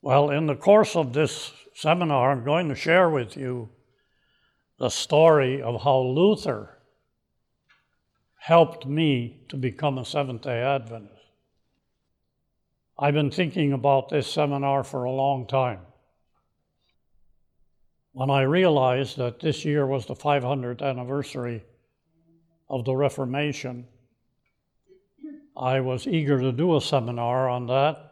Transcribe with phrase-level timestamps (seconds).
[0.00, 3.70] Well, in the course of this seminar, I'm going to share with you
[4.78, 6.78] the story of how Luther
[8.36, 11.14] helped me to become a Seventh day Adventist.
[12.96, 15.80] I've been thinking about this seminar for a long time.
[18.12, 21.64] When I realized that this year was the 500th anniversary
[22.68, 23.86] of the Reformation,
[25.56, 28.07] I was eager to do a seminar on that.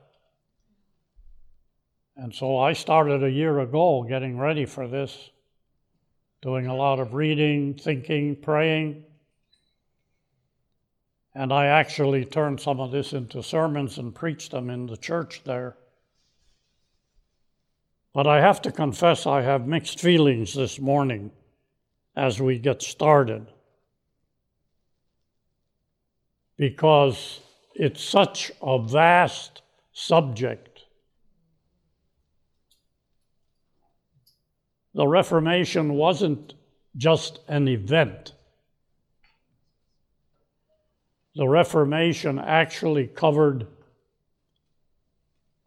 [2.17, 5.31] And so I started a year ago getting ready for this,
[6.41, 9.05] doing a lot of reading, thinking, praying.
[11.35, 15.43] And I actually turned some of this into sermons and preached them in the church
[15.45, 15.77] there.
[18.15, 21.33] But I have to confess, I have mixed feelings this morning
[22.17, 23.47] as we get started.
[26.57, 27.41] Because
[27.75, 29.61] it's such a vast
[29.93, 30.76] subject.
[34.97, 36.55] The Reformation wasn't
[36.97, 38.33] just an event.
[41.35, 43.67] The Reformation actually covered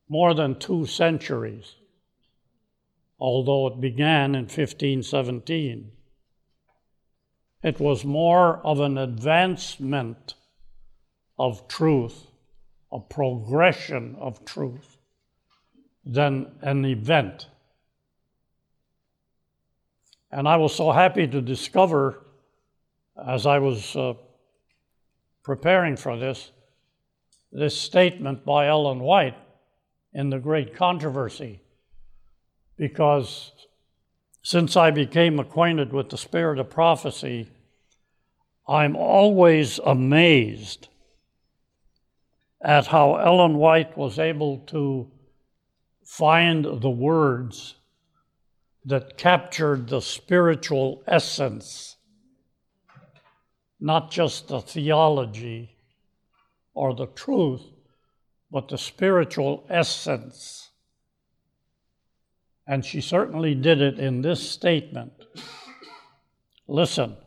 [0.10, 1.76] more than two centuries,
[3.20, 5.92] although it began in 1517.
[7.62, 10.34] It was more of an advancement
[11.38, 12.26] of truth,
[12.92, 14.98] a progression of truth,
[16.04, 17.46] than an event.
[20.32, 22.26] And I was so happy to discover,
[23.28, 24.14] as I was uh,
[25.44, 26.52] preparing for this,
[27.52, 29.38] this statement by Ellen White
[30.14, 31.62] in The Great Controversy,
[32.78, 33.52] because
[34.44, 37.50] since I became acquainted with the spirit of prophecy,
[38.68, 40.90] I'm always amazed
[42.62, 45.10] at how Ellen White was able to
[46.04, 47.76] find the words
[48.86, 51.98] that captured the spiritual essence,
[53.80, 55.76] not just the theology
[56.74, 57.62] or the truth,
[58.52, 60.72] but the spiritual essence.
[62.66, 65.14] And she certainly did it in this statement.
[66.68, 67.18] Listen,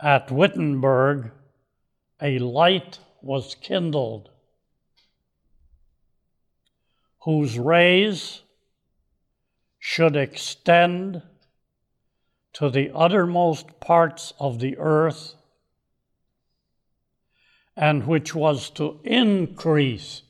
[0.00, 1.30] at Wittenberg,
[2.20, 4.30] a light was kindled,
[7.22, 8.42] whose rays
[9.84, 11.20] should extend
[12.52, 15.34] to the uttermost parts of the earth,
[17.76, 20.22] and which was to increase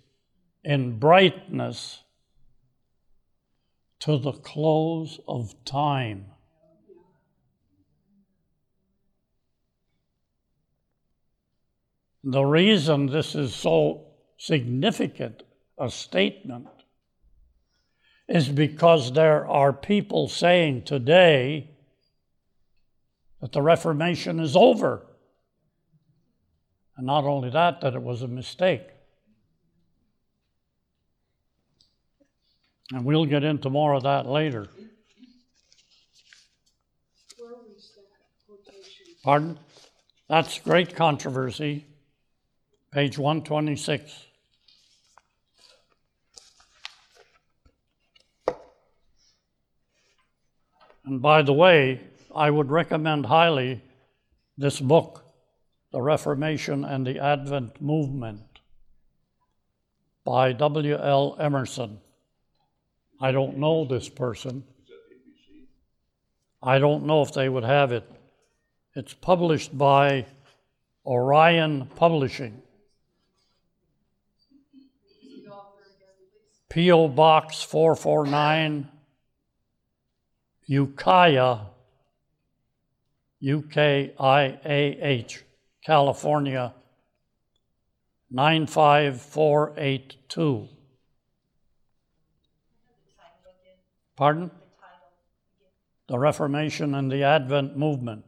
[0.64, 2.02] in brightness
[4.00, 6.24] to the close of time.
[12.24, 14.06] The reason this is so
[14.38, 15.42] significant
[15.76, 16.81] a statement
[18.28, 21.70] is because there are people saying today
[23.40, 25.06] that the Reformation is over.
[26.96, 28.82] And not only that, that it was a mistake.
[32.92, 34.68] And we'll get into more of that later.
[39.24, 39.58] Pardon?
[40.28, 41.86] That's great controversy
[42.92, 44.12] page 126.
[51.04, 52.00] And by the way,
[52.34, 53.82] I would recommend highly
[54.56, 55.24] this book,
[55.90, 58.42] The Reformation and the Advent Movement,
[60.24, 61.36] by W.L.
[61.40, 61.98] Emerson.
[63.20, 64.64] I don't know this person.
[66.62, 68.08] I don't know if they would have it.
[68.94, 70.26] It's published by
[71.04, 72.62] Orion Publishing.
[76.68, 77.08] P.O.
[77.08, 78.88] Box 449,
[80.66, 81.58] Ukiah,
[83.40, 85.44] U K I A H,
[85.84, 86.72] California
[88.30, 90.68] 95482.
[94.16, 94.50] Pardon?
[96.08, 98.24] The Reformation and the Advent Movement.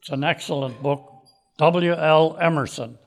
[0.00, 1.12] It's an excellent book.
[1.58, 2.36] W.L.
[2.40, 2.98] Emerson.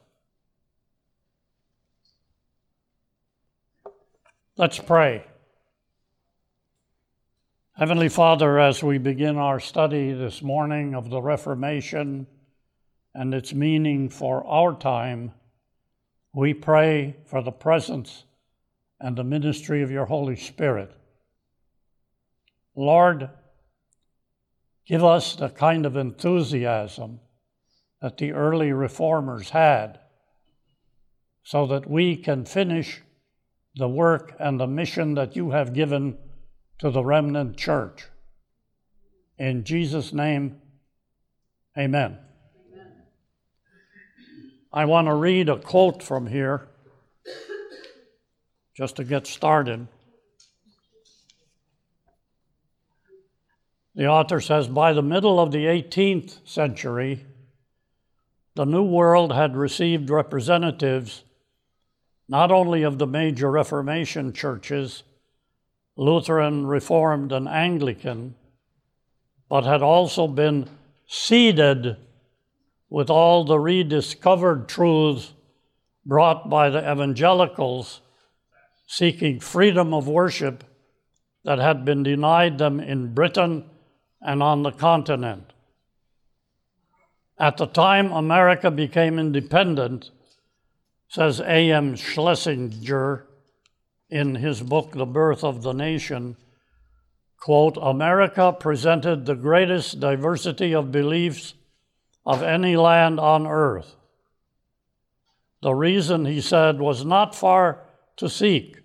[4.58, 5.26] Let's pray.
[7.80, 12.28] Heavenly Father, as we begin our study this morning of the Reformation
[13.16, 15.32] and its meaning for our time,
[16.34, 18.26] we pray for the presence
[19.00, 20.92] and the ministry of your Holy Spirit.
[22.76, 23.30] Lord,
[24.86, 27.22] give us the kind of enthusiasm
[28.02, 30.02] that the early reformers had
[31.44, 33.02] so that we can finish
[33.76, 36.18] the work and the mission that you have given
[36.80, 38.08] to the remnant church.
[39.38, 40.62] In Jesus' name,
[41.78, 42.18] amen.
[42.74, 42.92] amen.
[44.74, 46.68] I want to read a quote from here
[48.74, 49.88] just to get started.
[53.96, 57.26] The author says By the middle of the 18th century,
[58.56, 61.24] the New World had received representatives
[62.30, 65.04] not only of the major Reformation churches,
[66.00, 68.34] Lutheran, Reformed, and Anglican,
[69.50, 70.70] but had also been
[71.06, 71.98] seeded
[72.90, 75.34] with all the rediscovered truths
[76.06, 78.00] brought by the evangelicals
[78.88, 80.64] seeking freedom of worship
[81.44, 83.70] that had been denied them in Britain
[84.22, 85.52] and on the continent.
[87.38, 90.12] At the time America became independent,
[91.10, 91.98] says A.M.
[91.98, 93.29] Schlesinger
[94.10, 96.36] in his book, The Birth of the Nation,
[97.38, 101.54] quote, America presented the greatest diversity of beliefs
[102.26, 103.96] of any land on earth.
[105.62, 107.84] The reason, he said, was not far
[108.18, 108.78] to seek.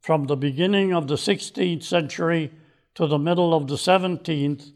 [0.00, 2.52] From the beginning of the 16th century
[2.94, 4.72] to the middle of the 17th,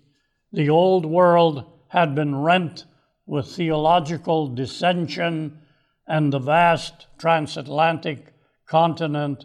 [0.52, 2.84] the old world had been rent
[3.26, 5.58] with theological dissension
[6.06, 8.34] and the vast transatlantic
[8.66, 9.44] continent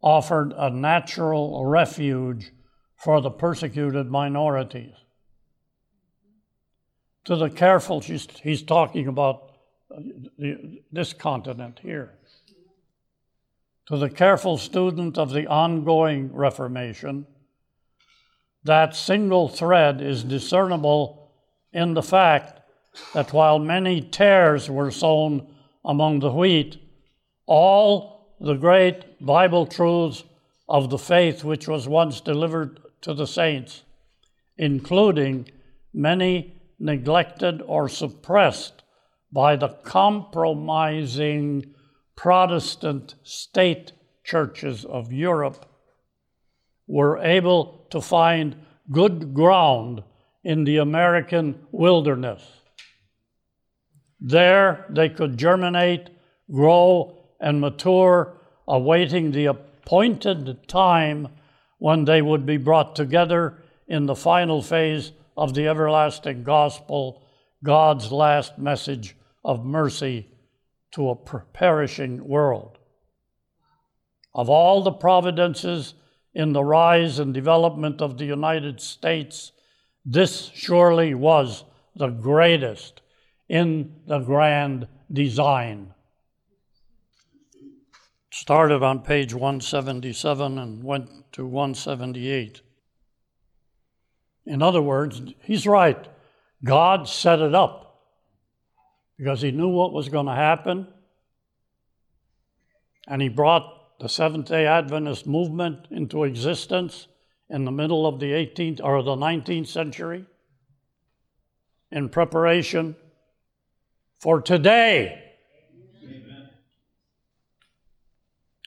[0.00, 2.52] offered a natural refuge
[2.96, 4.94] for the persecuted minorities.
[7.24, 9.52] To the careful, he's talking about
[10.90, 12.14] this continent here.
[13.86, 17.26] To the careful student of the ongoing Reformation,
[18.64, 21.32] that single thread is discernible
[21.72, 22.60] in the fact
[23.14, 25.54] that while many tares were sown
[25.84, 26.76] among the wheat,
[27.46, 30.24] all the great Bible truths
[30.68, 33.82] of the faith which was once delivered to the saints,
[34.56, 35.48] including
[35.92, 38.82] many neglected or suppressed
[39.32, 41.74] by the compromising
[42.16, 43.92] Protestant state
[44.24, 45.64] churches of Europe,
[46.86, 48.56] were able to find
[48.90, 50.02] good ground
[50.42, 52.42] in the American wilderness.
[54.20, 56.10] There they could germinate,
[56.50, 58.36] grow, and mature,
[58.66, 61.28] awaiting the appointed time
[61.78, 67.22] when they would be brought together in the final phase of the everlasting gospel,
[67.62, 70.26] God's last message of mercy
[70.92, 72.78] to a perishing world.
[74.34, 75.94] Of all the providences
[76.34, 79.52] in the rise and development of the United States,
[80.04, 81.64] this surely was
[81.94, 83.00] the greatest
[83.48, 85.94] in the grand design.
[88.30, 92.60] Started on page 177 and went to 178.
[94.46, 96.08] In other words, he's right.
[96.64, 97.88] God set it up
[99.16, 100.86] because he knew what was going to happen.
[103.06, 107.08] And he brought the Seventh day Adventist movement into existence
[107.50, 110.24] in the middle of the 18th or the 19th century
[111.90, 112.94] in preparation
[114.20, 115.24] for today.
[116.04, 116.50] Amen.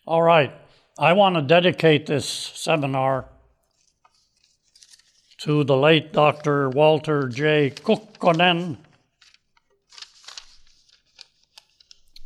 [0.08, 0.52] All right,
[0.98, 3.30] I want to dedicate this seminar
[5.42, 6.70] to the late Dr.
[6.70, 7.70] Walter J.
[7.70, 8.78] Kukkonen,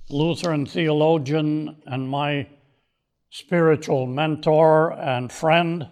[0.09, 2.47] Lutheran theologian and my
[3.29, 5.89] spiritual mentor and friend.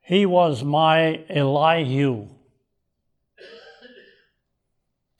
[0.00, 2.30] He was my Elihu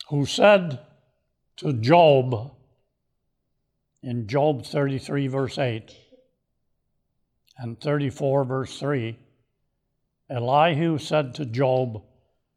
[0.09, 0.81] who said
[1.59, 2.50] to Job
[4.05, 5.91] in Job 33, verse 8,
[7.57, 9.17] and 34, verse 3,
[10.29, 12.03] Elihu said to Job,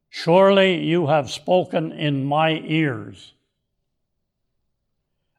[0.10, 3.34] Surely you have spoken in my ears,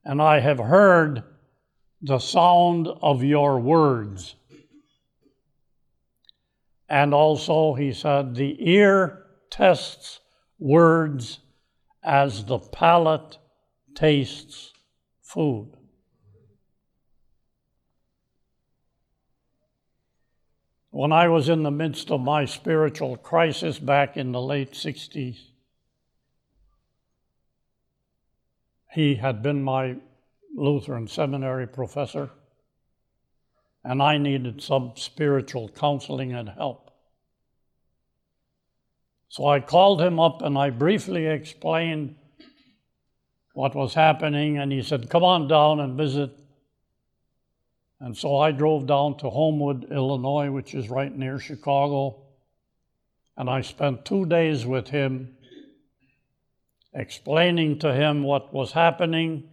[0.04, 1.24] and I have heard
[2.00, 4.34] the sound of your words.
[6.88, 10.20] And also, he said, the ear tests
[10.58, 11.40] words
[12.02, 13.36] as the palate
[13.94, 14.72] tastes
[15.20, 15.77] food.
[20.98, 25.36] When I was in the midst of my spiritual crisis back in the late 60s,
[28.90, 29.98] he had been my
[30.56, 32.30] Lutheran seminary professor,
[33.84, 36.90] and I needed some spiritual counseling and help.
[39.28, 42.16] So I called him up and I briefly explained
[43.52, 46.37] what was happening, and he said, Come on down and visit
[48.00, 52.22] And so I drove down to Homewood, Illinois, which is right near Chicago,
[53.36, 55.36] and I spent two days with him
[56.94, 59.50] explaining to him what was happening.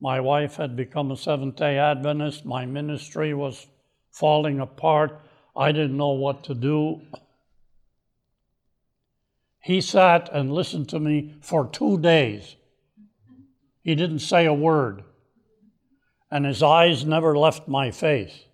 [0.00, 3.66] My wife had become a Seventh day Adventist, my ministry was
[4.10, 5.20] falling apart.
[5.56, 7.02] I didn't know what to do.
[9.60, 12.56] He sat and listened to me for two days.
[13.82, 15.04] He didn't say a word,
[16.32, 18.46] and his eyes never left my face.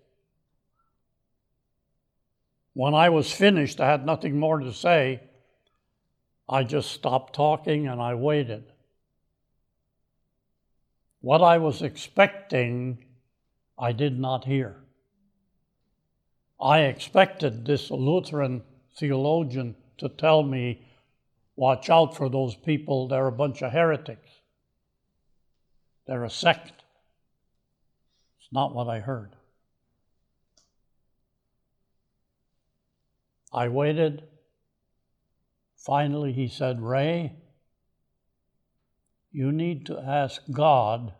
[2.73, 5.21] When I was finished, I had nothing more to say.
[6.49, 8.65] I just stopped talking and I waited.
[11.21, 13.05] What I was expecting,
[13.77, 14.83] I did not hear.
[16.59, 18.61] I expected this Lutheran
[18.97, 20.85] theologian to tell me,
[21.55, 24.29] watch out for those people, they're a bunch of heretics.
[26.07, 26.78] They're a sect.
[28.51, 29.35] Not what I heard.
[33.53, 34.23] I waited.
[35.75, 37.33] Finally, he said, Ray,
[39.31, 41.13] you need to ask God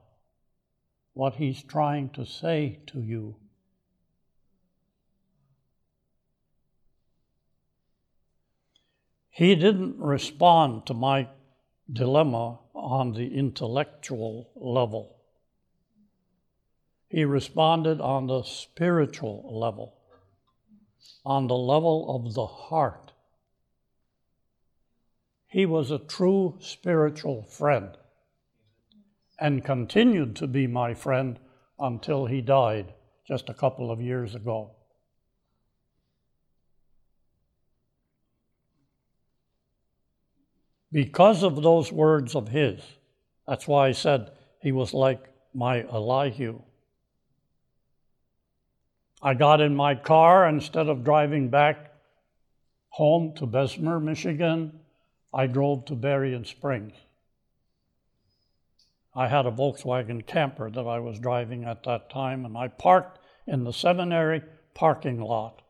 [1.13, 3.35] what He's trying to say to you.
[9.29, 11.29] He didn't respond to my
[11.91, 15.18] dilemma on the intellectual level.
[17.09, 19.95] He responded on the spiritual level,
[21.25, 23.13] on the level of the heart.
[25.47, 27.97] He was a true spiritual friend
[29.39, 31.39] and continued to be my friend
[31.79, 32.93] until he died
[33.27, 34.75] just a couple of years ago.
[40.91, 42.81] Because of those words of his,
[43.47, 46.61] that's why I said he was like my Elihu.
[49.21, 51.91] I got in my car instead of driving back
[52.89, 54.79] home to Bessemer, Michigan,
[55.33, 56.93] I drove to Berrien Springs.
[59.15, 63.19] I had a Volkswagen camper that I was driving at that time, and I parked
[63.47, 64.41] in the seminary
[64.73, 65.61] parking lot.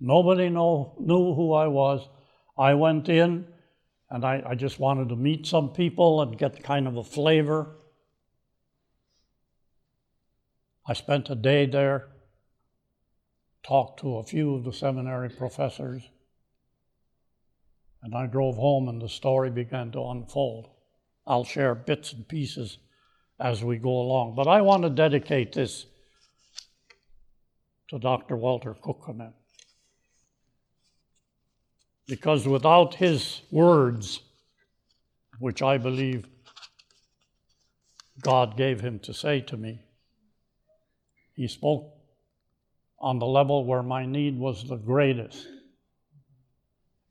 [0.00, 2.08] Nobody know, knew who I was.
[2.58, 3.46] I went in
[4.10, 7.76] and I, I just wanted to meet some people and get kind of a flavor.
[10.88, 12.08] I spent a day there,
[13.64, 16.08] talked to a few of the seminary professors,
[18.02, 20.68] and I drove home and the story began to unfold.
[21.26, 22.78] I'll share bits and pieces
[23.40, 24.36] as we go along.
[24.36, 25.86] But I want to dedicate this
[27.88, 28.36] to Dr.
[28.36, 29.32] Walter Kukkonen.
[32.06, 34.20] Because without his words,
[35.40, 36.28] which I believe
[38.20, 39.80] God gave him to say to me,
[41.36, 41.92] he spoke
[42.98, 45.46] on the level where my need was the greatest.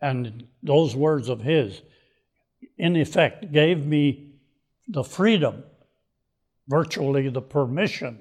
[0.01, 1.81] And those words of his,
[2.77, 4.33] in effect, gave me
[4.87, 5.63] the freedom,
[6.67, 8.19] virtually the permission,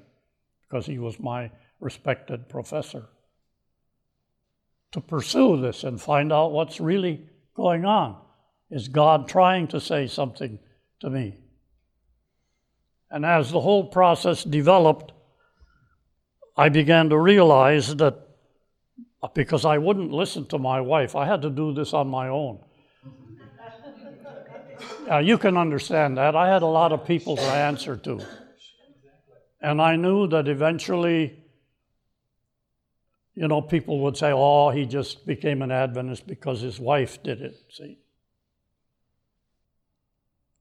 [0.63, 3.07] because he was my respected professor,
[4.93, 8.21] to pursue this and find out what's really going on.
[8.71, 10.59] Is God trying to say something
[11.01, 11.39] to me?
[13.11, 15.13] And as the whole process developed,
[16.57, 18.19] I began to realize that
[19.35, 22.61] because I wouldn't listen to my wife, I had to do this on my own.
[25.11, 26.37] Uh, you can understand that.
[26.37, 28.21] I had a lot of people to answer to.
[29.61, 31.45] And I knew that eventually
[33.35, 37.41] you know, people would say, oh, he just became an Adventist because his wife did
[37.41, 37.99] it, see.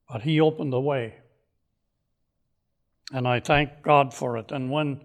[0.10, 1.16] But he opened the way.
[3.12, 4.52] And I thank God for it.
[4.52, 5.02] And when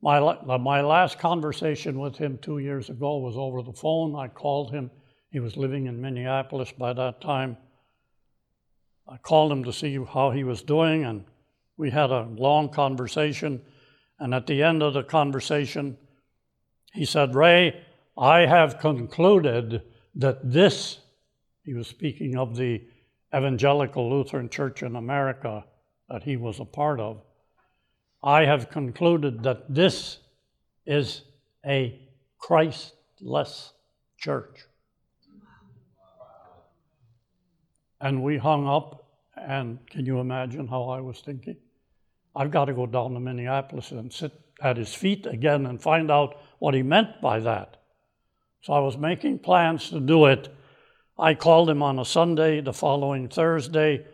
[0.00, 0.20] my,
[0.58, 4.90] my last conversation with him two years ago was over the phone, I called him.
[5.30, 7.56] He was living in Minneapolis by that time.
[9.08, 11.24] I called him to see how he was doing, and
[11.76, 13.60] we had a long conversation.
[14.18, 15.96] And at the end of the conversation,
[16.92, 17.82] he said, Ray,
[18.16, 19.82] I have concluded
[20.14, 20.98] that this,
[21.64, 22.82] he was speaking of the
[23.34, 25.64] Evangelical Lutheran Church in America
[26.08, 27.22] that he was a part of.
[28.22, 30.18] I have concluded that this
[30.86, 31.22] is
[31.64, 32.00] a
[32.38, 33.72] Christless
[34.16, 34.64] church.
[38.00, 39.04] And we hung up,
[39.36, 41.56] and can you imagine how I was thinking?
[42.34, 46.10] I've got to go down to Minneapolis and sit at his feet again and find
[46.10, 47.76] out what he meant by that.
[48.62, 50.48] So I was making plans to do it.
[51.18, 54.06] I called him on a Sunday, the following Thursday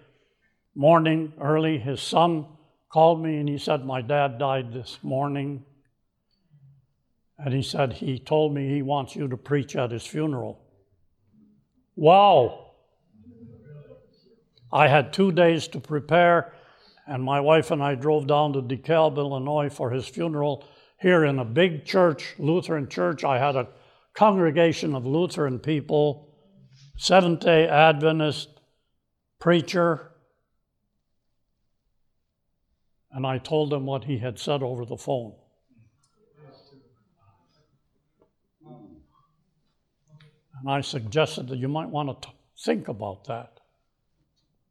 [0.74, 1.78] morning, early.
[1.78, 2.46] His son
[2.94, 5.64] called me and he said, My dad died this morning.
[7.36, 10.60] And he said, He told me he wants you to preach at his funeral.
[11.96, 12.70] Wow!
[14.72, 16.52] I had two days to prepare,
[17.04, 20.64] and my wife and I drove down to DeKalb, Illinois for his funeral
[21.00, 23.24] here in a big church, Lutheran church.
[23.24, 23.68] I had a
[24.14, 26.28] congregation of Lutheran people,
[26.96, 28.60] Seventh day Adventist,
[29.40, 30.13] preacher,
[33.14, 35.34] and I told him what he had said over the phone.
[40.60, 42.28] And I suggested that you might want to
[42.58, 43.60] think about that,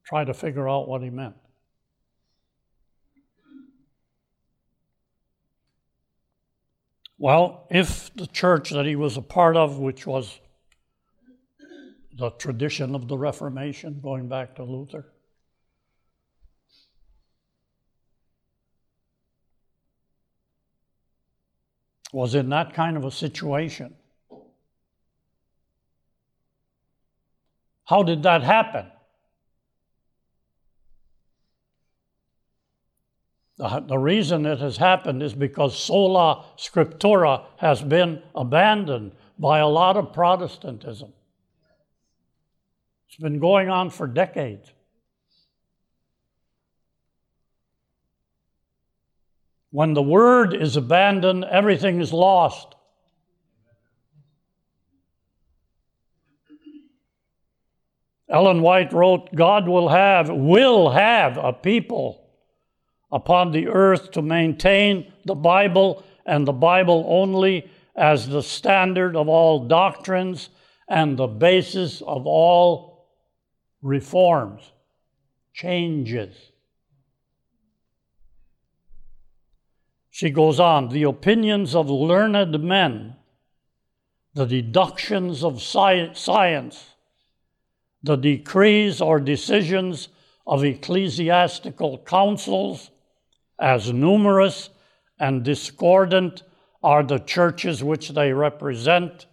[0.03, 1.35] try to figure out what he meant.
[7.17, 10.39] Well, if the church that he was a part of, which was
[12.17, 15.12] the tradition of the Reformation, going back to Luther,
[22.13, 23.93] was in that kind of a situation.
[27.85, 28.85] How did that happen?
[33.57, 39.67] The, the reason it has happened is because sola scriptura has been abandoned by a
[39.67, 41.11] lot of Protestantism.
[43.07, 44.71] It's been going on for decades.
[49.73, 52.75] When the word is abandoned, everything is lost.
[58.29, 62.23] Ellen White wrote, God will have, will have a people
[63.11, 69.27] upon the earth to maintain the Bible and the Bible only as the standard of
[69.27, 70.49] all doctrines
[70.87, 73.09] and the basis of all
[73.81, 74.71] reforms,
[75.51, 76.52] changes.
[80.15, 83.15] She goes on the opinions of learned men,
[84.35, 86.93] the deductions of science,
[88.03, 90.09] the decrees or decisions
[90.45, 92.91] of ecclesiastical councils,
[93.57, 94.69] as numerous
[95.17, 96.43] and discordant
[96.83, 99.25] are the churches which they represent.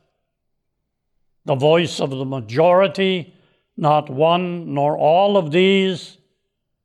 [1.44, 3.34] The voice of the majority,
[3.76, 6.16] not one nor all of these,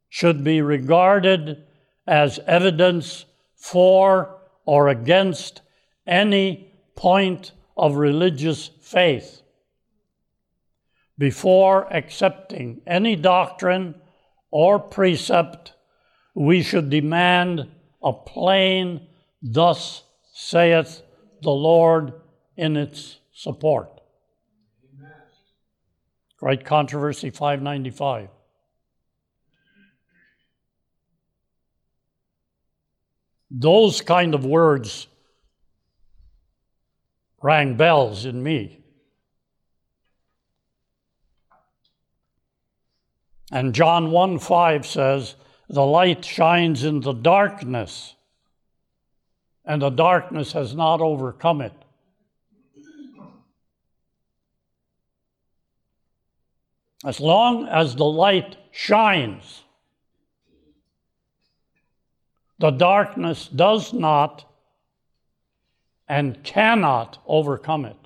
[0.10, 1.64] should be regarded
[2.06, 3.24] as evidence
[3.66, 5.64] for or against
[6.06, 9.42] any point of religious faith.
[11.18, 13.96] Before accepting any doctrine
[14.52, 15.74] or precept,
[16.36, 17.68] we should demand
[18.04, 19.08] a plain,
[19.42, 21.02] Thus saith
[21.42, 22.14] the Lord,
[22.56, 23.90] in its support.
[26.38, 28.30] Great Controversy 595.
[33.58, 35.08] Those kind of words
[37.42, 38.84] rang bells in me.
[43.52, 45.36] And John 1 5 says,
[45.70, 48.16] The light shines in the darkness,
[49.64, 51.74] and the darkness has not overcome it.
[57.06, 59.65] As long as the light shines,
[62.60, 64.46] the darkness does not
[66.08, 67.98] and cannot overcome it.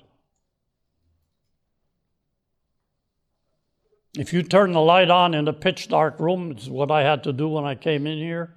[4.18, 7.24] If you turn the light on in a pitch dark room, it's what I had
[7.24, 8.54] to do when I came in here.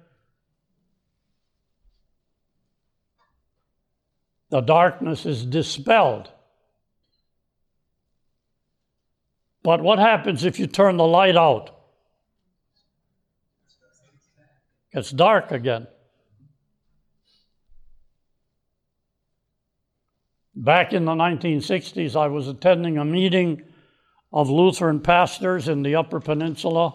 [4.50, 6.30] The darkness is dispelled.
[9.62, 11.73] But what happens if you turn the light out?
[14.94, 15.88] It's dark again.
[20.54, 23.62] Back in the 1960s, I was attending a meeting
[24.32, 26.94] of Lutheran pastors in the Upper Peninsula,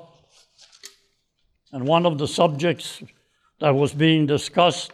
[1.73, 3.03] and one of the subjects
[3.59, 4.93] that was being discussed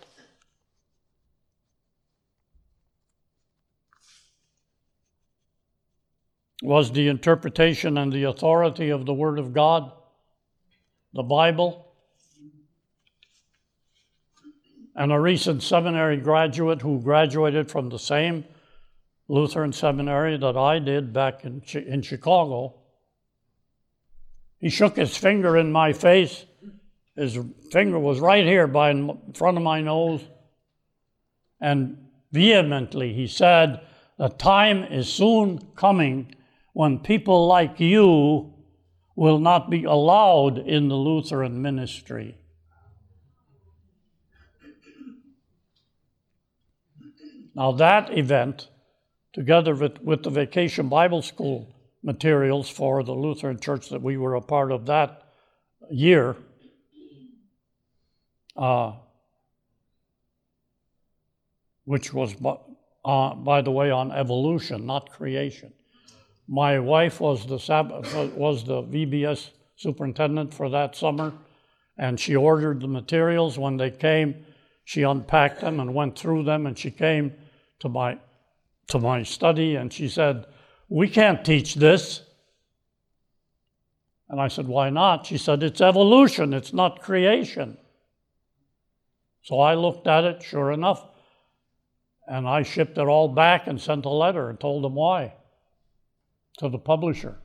[6.63, 9.91] was the interpretation and the authority of the Word of God,
[11.13, 11.84] the Bible.
[14.95, 18.45] And a recent seminary graduate who graduated from the same
[19.27, 22.75] Lutheran seminary that I did back in, in Chicago.
[24.59, 26.45] He shook his finger in my face.
[27.15, 27.37] His
[27.71, 30.21] finger was right here by in front of my nose.
[31.59, 31.97] And
[32.31, 33.81] vehemently he said,
[34.17, 36.35] The time is soon coming
[36.73, 38.53] when people like you
[39.15, 42.37] will not be allowed in the Lutheran ministry.
[47.55, 48.67] Now, that event,
[49.31, 54.35] together with, with the Vacation Bible School materials for the Lutheran church that we were
[54.35, 55.23] a part of that
[55.89, 56.35] year,
[58.57, 58.93] uh,
[61.85, 62.35] which was,
[63.05, 65.71] uh, by the way, on evolution, not creation.
[66.49, 71.33] My wife was the, was the VBS superintendent for that summer,
[71.97, 73.57] and she ordered the materials.
[73.57, 74.45] When they came,
[74.83, 77.33] she unpacked them and went through them, and she came
[77.79, 78.17] to my,
[78.87, 80.45] to my study and she said,
[80.89, 82.21] We can't teach this.
[84.29, 85.25] And I said, Why not?
[85.25, 87.77] She said, It's evolution, it's not creation.
[89.43, 91.05] So I looked at it, sure enough,
[92.27, 95.35] and I shipped it all back and sent a letter and told them why
[96.57, 97.37] to the publisher.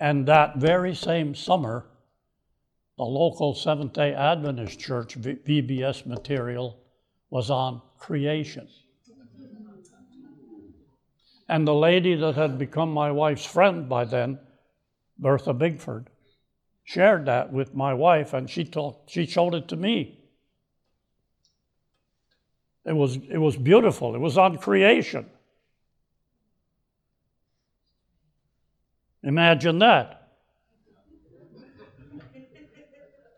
[0.00, 1.86] And that very same summer,
[2.96, 6.80] the local Seventh day Adventist church VBS material
[7.30, 8.68] was on creation.
[11.48, 14.38] And the lady that had become my wife's friend by then,
[15.18, 16.06] Bertha Bigford,
[16.84, 20.18] shared that with my wife and she, talked, she showed it to me.
[22.84, 25.26] It was, it was beautiful, it was on creation.
[29.22, 30.28] Imagine that.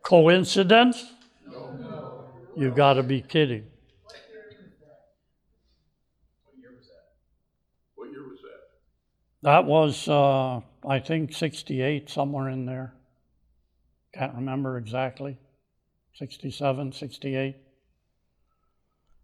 [0.02, 1.04] Coincidence?
[1.48, 2.24] No.
[2.56, 3.69] You got to be kidding.
[9.42, 12.94] That was, uh, I think, 68, somewhere in there.
[14.14, 15.38] Can't remember exactly.
[16.14, 17.56] 67, 68.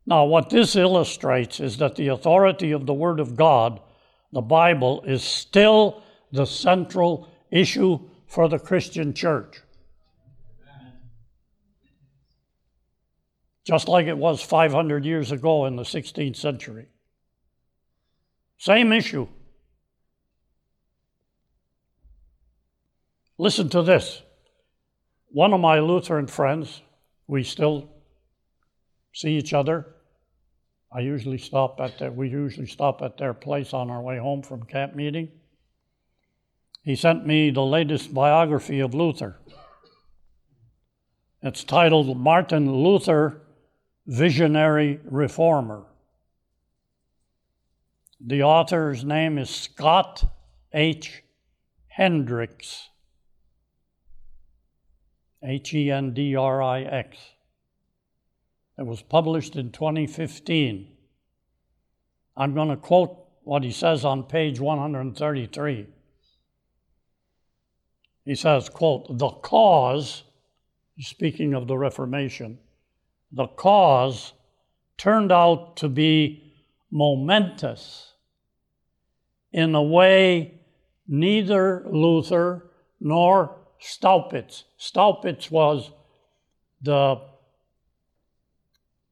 [0.07, 3.81] Now, what this illustrates is that the authority of the Word of God,
[4.33, 6.03] the Bible, is still
[6.33, 9.61] the central issue for the Christian church.
[13.65, 16.87] Just like it was 500 years ago in the 16th century.
[18.59, 19.27] Same issue.
[23.39, 24.23] Listen to this.
[25.29, 26.81] One of my Lutheran friends,
[27.27, 27.91] we still
[29.13, 29.87] see each other.
[30.93, 34.43] I usually stop at their, we usually stop at their place on our way home
[34.43, 35.31] from camp meeting.
[36.83, 39.37] He sent me the latest biography of Luther.
[41.43, 43.43] It's titled Martin Luther,
[44.07, 45.85] Visionary Reformer.
[48.21, 50.25] The author's name is Scott
[50.73, 51.23] H.
[51.89, 52.89] Hendrix.
[55.47, 57.19] H E N D R I X.
[58.79, 60.93] It was published in 2015.
[62.37, 65.87] I'm going to quote what he says on page 133.
[68.25, 70.25] He says, quote, the cause,
[70.99, 72.59] speaking of the Reformation,
[73.31, 74.33] the cause
[74.99, 76.55] turned out to be
[76.91, 78.15] momentous
[79.53, 80.61] in a way
[81.07, 84.65] neither Luther nor Staupitz.
[84.79, 85.91] Staupitz was
[86.83, 87.21] the,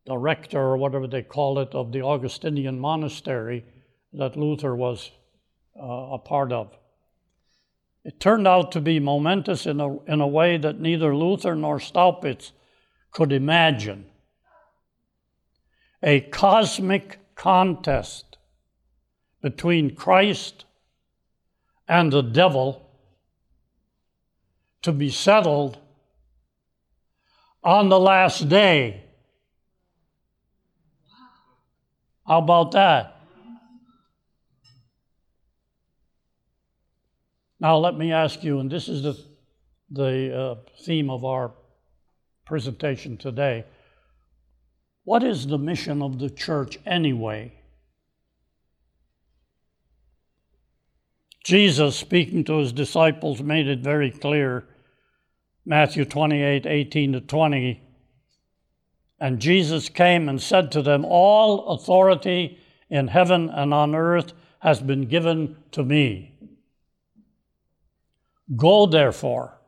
[0.06, 3.64] the rector, or whatever they call it, of the Augustinian monastery
[4.12, 5.10] that Luther was
[5.76, 6.76] uh, a part of.
[8.04, 11.78] It turned out to be momentous in a, in a way that neither Luther nor
[11.78, 12.52] Staupitz
[13.10, 14.06] could imagine.
[16.02, 18.36] A cosmic contest
[19.40, 20.66] between Christ
[21.88, 22.83] and the devil
[24.84, 25.78] to be settled
[27.62, 29.02] on the last day.
[32.26, 33.18] How about that?
[37.58, 39.18] Now, let me ask you, and this is the,
[39.90, 41.52] the uh, theme of our
[42.44, 43.64] presentation today.
[45.04, 47.54] What is the mission of the church anyway?
[51.42, 54.66] Jesus, speaking to his disciples, made it very clear
[55.66, 57.80] Matthew 28 18 to 20.
[59.18, 62.58] And Jesus came and said to them, All authority
[62.90, 66.34] in heaven and on earth has been given to me.
[68.54, 69.58] Go therefore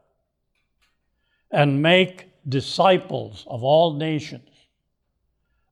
[1.51, 4.51] and make disciples of all nations,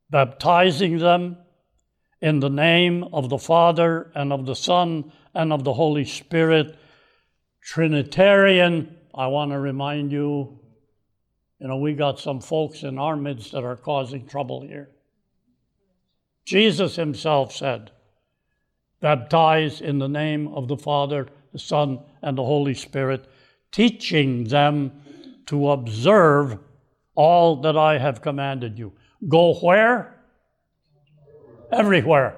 [0.09, 1.37] baptizing them
[2.23, 6.79] in the name of the Father and of the Son and of the Holy Spirit,
[7.61, 10.59] Trinitarian I want to remind you,
[11.61, 14.91] you know, we got some folks in our midst that are causing trouble here.
[16.45, 17.93] Jesus himself said,
[19.01, 23.27] Baptize in the name of the Father, the Son, and the Holy Spirit,
[23.71, 24.91] teaching them
[25.47, 26.59] to observe
[27.15, 28.93] all that I have commanded you.
[29.29, 30.15] Go where?
[31.71, 32.37] Everywhere.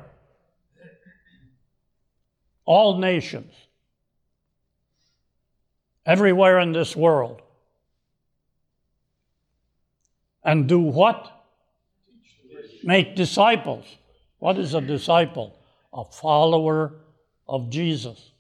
[2.65, 3.53] All nations.
[6.07, 7.43] Everywhere in this world.
[10.45, 11.33] And do what?
[12.85, 13.85] Make disciples.
[14.39, 15.59] What is a disciple?
[15.93, 16.95] A follower
[17.49, 18.31] of Jesus.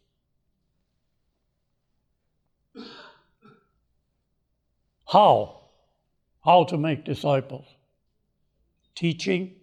[5.09, 5.62] How?
[6.44, 7.66] How to make disciples?
[8.94, 9.57] Teaching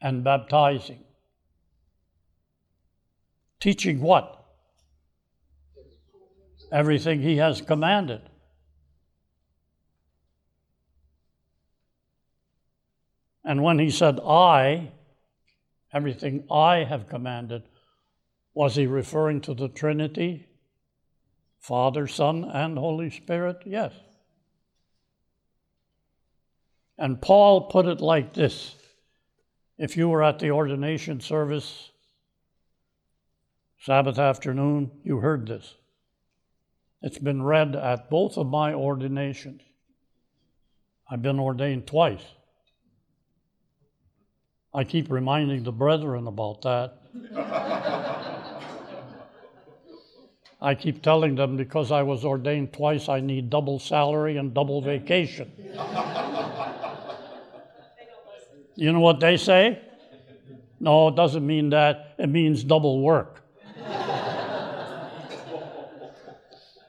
[0.00, 1.04] and baptizing.
[3.60, 4.43] Teaching what?
[6.74, 8.20] Everything he has commanded.
[13.44, 14.90] And when he said, I,
[15.92, 17.62] everything I have commanded,
[18.54, 20.48] was he referring to the Trinity?
[21.60, 23.58] Father, Son, and Holy Spirit?
[23.64, 23.92] Yes.
[26.98, 28.74] And Paul put it like this
[29.78, 31.90] if you were at the ordination service
[33.78, 35.76] Sabbath afternoon, you heard this.
[37.04, 39.60] It's been read at both of my ordinations.
[41.10, 42.24] I've been ordained twice.
[44.72, 46.94] I keep reminding the brethren about that.
[50.62, 54.80] I keep telling them because I was ordained twice, I need double salary and double
[54.80, 55.52] vacation.
[58.76, 59.78] You know what they say?
[60.80, 62.14] No, it doesn't mean that.
[62.18, 63.43] It means double work.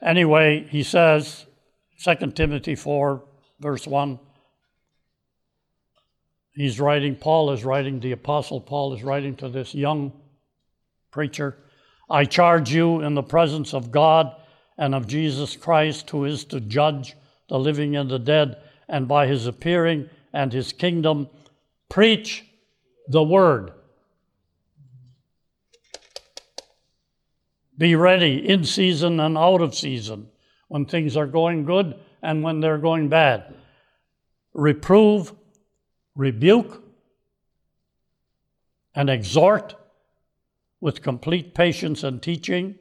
[0.06, 1.46] Anyway, he says,
[2.04, 3.24] 2 Timothy 4,
[3.60, 4.20] verse 1,
[6.54, 10.14] he's writing, Paul is writing, the Apostle Paul is writing to this young
[11.12, 11.58] preacher
[12.08, 14.36] I charge you in the presence of God
[14.78, 17.16] and of Jesus Christ, who is to judge
[17.50, 21.28] the living and the dead, and by his appearing and his kingdom
[21.90, 22.44] Preach
[23.08, 23.72] the word.
[27.78, 30.28] Be ready in season and out of season
[30.68, 33.54] when things are going good and when they're going bad.
[34.54, 35.34] Reprove,
[36.16, 36.84] rebuke,
[38.94, 39.76] and exhort
[40.80, 42.76] with complete patience and teaching.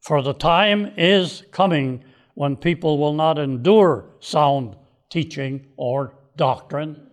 [0.00, 2.04] For the time is coming
[2.34, 4.76] when people will not endure sound
[5.08, 7.06] teaching or doctrine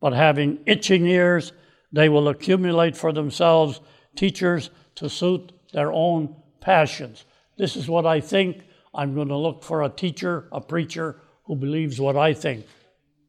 [0.00, 1.52] but having itching ears,
[1.92, 3.80] they will accumulate for themselves
[4.14, 7.24] teachers to suit their own passions.
[7.56, 8.64] This is what I think.
[8.94, 12.66] I'm going to look for a teacher, a preacher who believes what I think,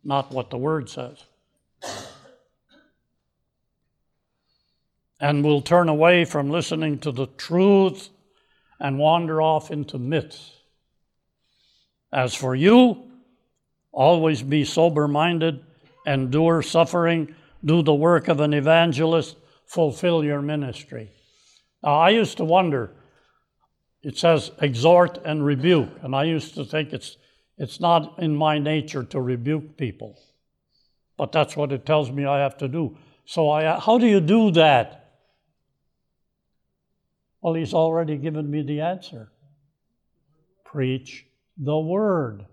[0.04, 1.24] not what the Word says.
[5.20, 8.10] And will turn away from listening to the truth
[8.80, 10.52] and wander off into myths.
[12.14, 13.12] As for you,
[13.92, 15.64] always be sober minded
[16.10, 21.12] endure suffering, do the work of an evangelist, fulfill your ministry.
[21.84, 22.92] Now, I used to wonder,
[24.02, 27.18] it says exhort and rebuke, and I used to think it's,
[27.58, 30.20] it's not in my nature to rebuke people,
[31.18, 32.98] but that's what it tells me I have to do.
[33.26, 35.00] So, I, how do you do that?
[37.42, 39.32] Well, he's already given me the answer
[40.66, 41.26] preach
[41.58, 42.46] the word.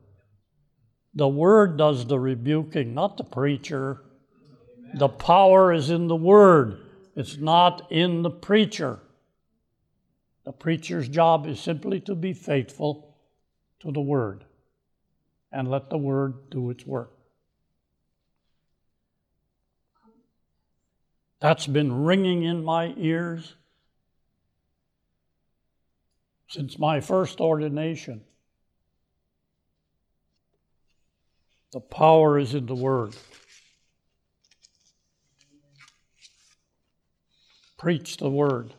[1.15, 4.03] The word does the rebuking, not the preacher.
[4.95, 6.79] The power is in the word,
[7.15, 9.01] it's not in the preacher.
[10.47, 13.15] The preacher's job is simply to be faithful
[13.81, 14.45] to the word
[15.53, 17.13] and let the word do its work.
[21.41, 23.57] That's been ringing in my ears
[26.49, 28.23] since my first ordination.
[31.73, 33.15] The power is in the Word.
[37.77, 38.73] Preach the Word.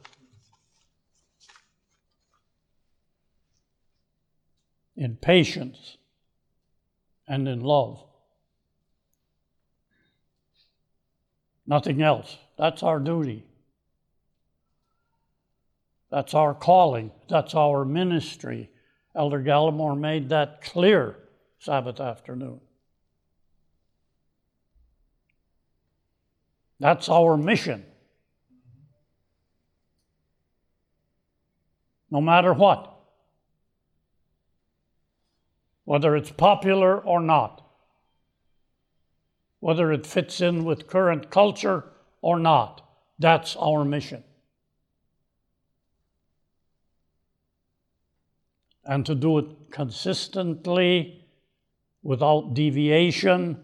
[4.97, 5.97] In patience
[7.27, 8.03] and in love.
[11.67, 12.37] Nothing else.
[12.57, 13.45] That's our duty.
[16.09, 17.11] That's our calling.
[17.29, 18.71] That's our ministry.
[19.15, 21.17] Elder Gallimore made that clear
[21.59, 22.59] Sabbath afternoon.
[26.79, 27.85] That's our mission.
[32.09, 32.96] No matter what.
[35.87, 37.65] Whether it's popular or not.
[39.61, 41.85] Whether it fits in with current culture
[42.21, 42.85] or not.
[43.17, 44.25] That's our mission.
[48.83, 51.25] And to do it consistently,
[52.03, 53.63] without deviation,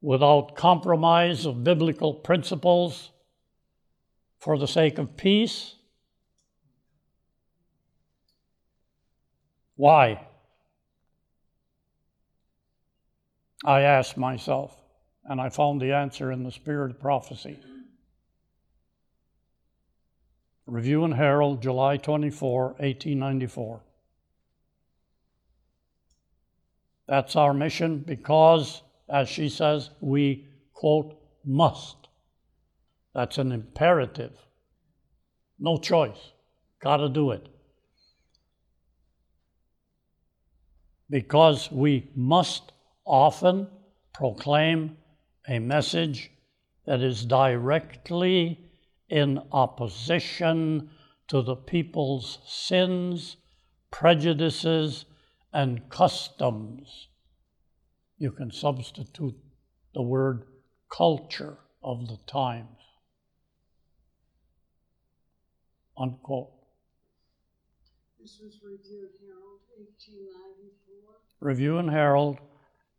[0.00, 3.10] without compromise of biblical principles
[4.38, 5.74] for the sake of peace?
[9.74, 10.28] Why?
[13.64, 14.74] I asked myself,
[15.24, 17.58] and I found the answer in the spirit of prophecy.
[20.66, 23.82] Review and Herald, July 24, 1894.
[27.06, 32.08] That's our mission because, as she says, we, quote, must.
[33.14, 34.32] That's an imperative.
[35.58, 36.32] No choice.
[36.80, 37.48] Got to do it.
[41.10, 42.72] Because we must
[43.10, 43.66] often
[44.14, 44.96] proclaim
[45.48, 46.30] a message
[46.86, 48.60] that is directly
[49.08, 50.88] in opposition
[51.26, 53.36] to the people's sins,
[53.90, 55.06] prejudices,
[55.52, 57.08] and customs.
[58.16, 59.36] You can substitute
[59.92, 60.44] the word
[60.88, 62.78] culture of the times.
[65.98, 66.52] Unquote.
[68.20, 71.14] This was Review and Herald, 1894.
[71.40, 72.38] Review and Herald,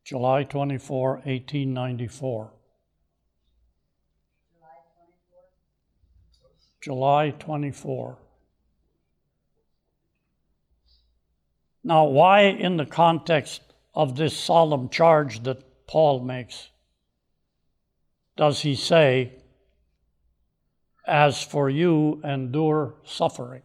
[0.03, 2.51] July 24, 1894.
[6.81, 8.17] July 24.
[11.83, 13.61] Now, why, in the context
[13.93, 16.69] of this solemn charge that Paul makes,
[18.37, 19.33] does he say,
[21.05, 23.63] As for you, endure suffering?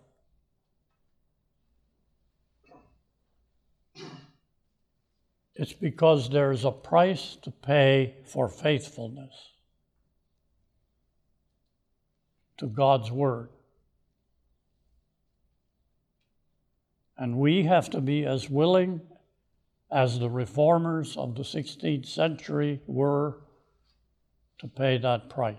[5.58, 9.52] It's because there's a price to pay for faithfulness
[12.58, 13.48] to God's Word.
[17.16, 19.00] And we have to be as willing
[19.90, 23.38] as the reformers of the 16th century were
[24.58, 25.56] to pay that price.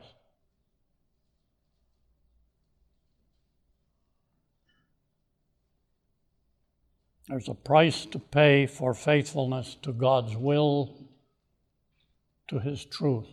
[7.27, 10.95] There's a price to pay for faithfulness to God's will,
[12.47, 13.27] to His truth.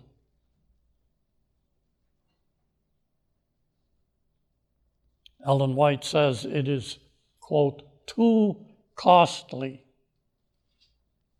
[5.46, 6.98] Ellen White says it is,
[7.40, 8.56] quote, too
[8.96, 9.84] costly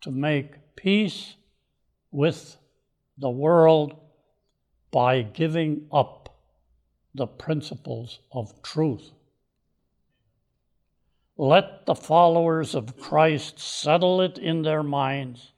[0.01, 1.35] to make peace
[2.11, 2.55] with
[3.17, 3.99] the world
[4.91, 6.37] by giving up
[7.13, 9.11] the principles of truth.
[11.37, 15.51] Let the followers of Christ settle it in their minds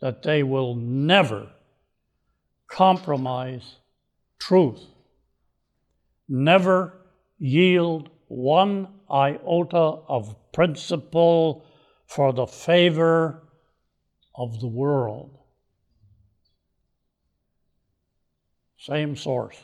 [0.00, 1.48] that they will never
[2.66, 3.76] compromise
[4.38, 4.82] truth,
[6.28, 6.98] never
[7.38, 9.76] yield one iota
[10.08, 11.64] of principle
[12.06, 13.42] for the favor
[14.34, 15.38] of the world.
[18.76, 19.56] Same source.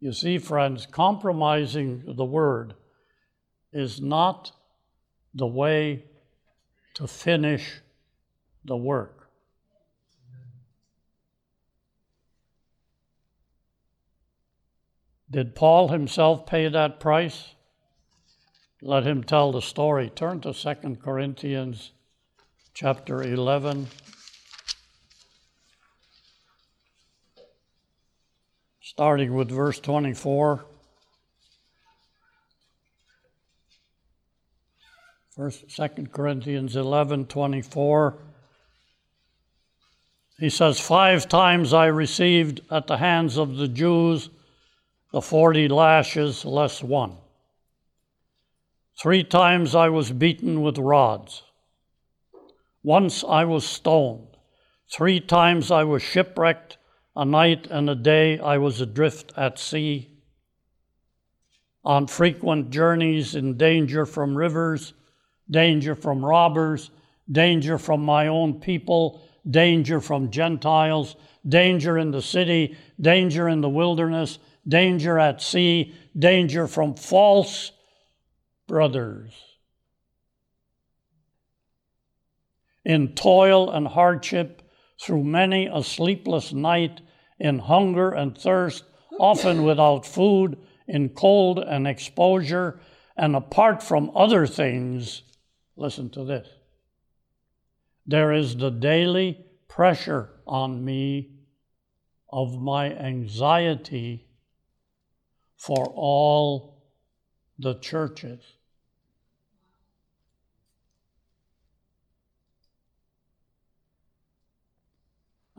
[0.00, 2.74] You see, friends, compromising the word
[3.72, 4.52] is not
[5.34, 6.04] the way
[6.94, 7.80] to finish
[8.64, 9.28] the work.
[15.30, 17.54] Did Paul himself pay that price?
[18.82, 20.10] Let him tell the story.
[20.10, 21.92] Turn to 2 Corinthians
[22.74, 23.86] chapter 11.
[28.90, 30.64] Starting with verse 24.
[35.36, 38.18] First, 2 Corinthians 11 24.
[40.40, 44.28] He says, Five times I received at the hands of the Jews
[45.12, 47.16] the forty lashes less one.
[49.00, 51.44] Three times I was beaten with rods.
[52.82, 54.36] Once I was stoned.
[54.92, 56.76] Three times I was shipwrecked.
[57.20, 60.08] A night and a day I was adrift at sea.
[61.84, 64.94] On frequent journeys in danger from rivers,
[65.50, 66.90] danger from robbers,
[67.30, 71.14] danger from my own people, danger from Gentiles,
[71.46, 77.72] danger in the city, danger in the wilderness, danger at sea, danger from false
[78.66, 79.34] brothers.
[82.82, 84.62] In toil and hardship,
[84.98, 87.02] through many a sleepless night,
[87.40, 88.84] in hunger and thirst,
[89.18, 92.78] often without food, in cold and exposure,
[93.16, 95.22] and apart from other things,
[95.76, 96.48] listen to this.
[98.06, 101.30] There is the daily pressure on me
[102.32, 104.26] of my anxiety
[105.56, 106.82] for all
[107.58, 108.40] the churches.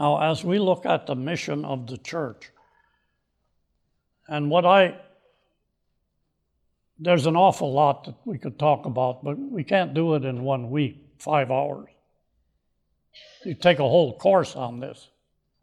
[0.02, 2.50] Now, as we look at the mission of the church,
[4.28, 5.00] and what I,
[6.98, 10.44] there's an awful lot that we could talk about, but we can't do it in
[10.44, 11.88] one week, five hours.
[13.46, 15.08] You take a whole course on this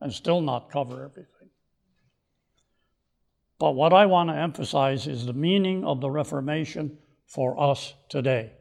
[0.01, 1.51] and still not cover everything.
[3.59, 8.53] But what I want to emphasize is the meaning of the Reformation for us today.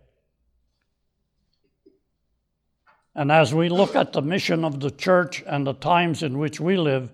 [3.17, 6.59] And as we look at the mission of the church and the times in which
[6.59, 7.09] we live,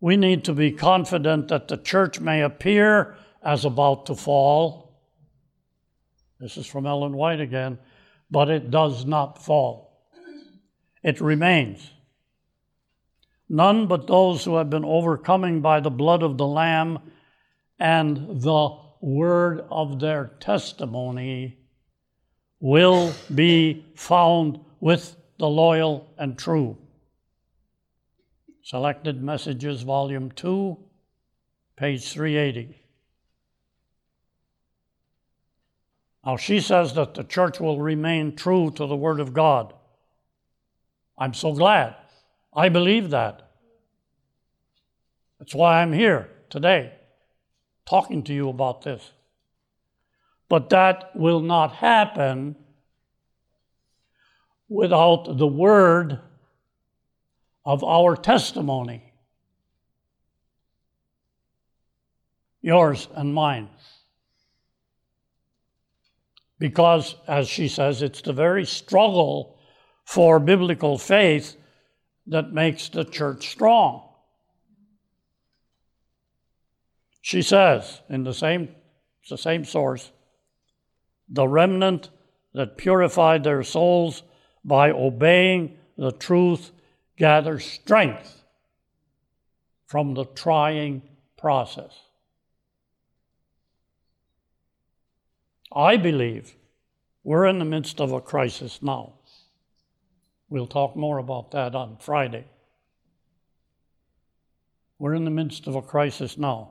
[0.00, 5.00] we need to be confident that the church may appear as about to fall.
[6.40, 7.78] This is from Ellen White again,
[8.32, 10.08] but it does not fall.
[11.04, 11.88] It remains.
[13.48, 16.98] None but those who have been overcoming by the blood of the Lamb
[17.78, 21.58] and the word of their testimony
[22.58, 26.76] will be found with the loyal and true.
[28.62, 30.76] Selected Messages, Volume 2,
[31.76, 32.76] page 380.
[36.24, 39.72] Now, she says that the church will remain true to the Word of God.
[41.16, 41.94] I'm so glad.
[42.52, 43.52] I believe that.
[45.38, 46.94] That's why I'm here today,
[47.88, 49.12] talking to you about this.
[50.48, 52.56] But that will not happen
[54.68, 56.18] without the Word
[57.64, 59.12] of our testimony,
[62.62, 63.68] yours and mine.
[66.58, 69.58] Because, as she says, it's the very struggle
[70.04, 71.56] for biblical faith
[72.26, 74.02] that makes the church strong.
[77.20, 78.68] She says, in the same,
[79.28, 80.12] the same source,
[81.28, 82.10] the remnant
[82.54, 84.22] that purified their souls
[84.66, 86.72] by obeying the truth
[87.16, 88.42] gather strength
[89.86, 91.00] from the trying
[91.38, 91.92] process.
[95.72, 96.56] I believe
[97.22, 99.14] we're in the midst of a crisis now.
[100.48, 102.46] We'll talk more about that on Friday.
[104.98, 106.70] We're in the midst of a crisis now.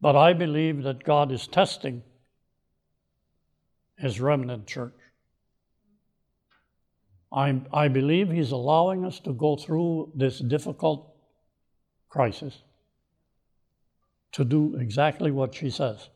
[0.00, 2.02] But I believe that God is testing
[3.98, 4.94] his remnant church.
[7.32, 11.14] I, I believe He's allowing us to go through this difficult
[12.08, 12.62] crisis
[14.32, 16.08] to do exactly what she says.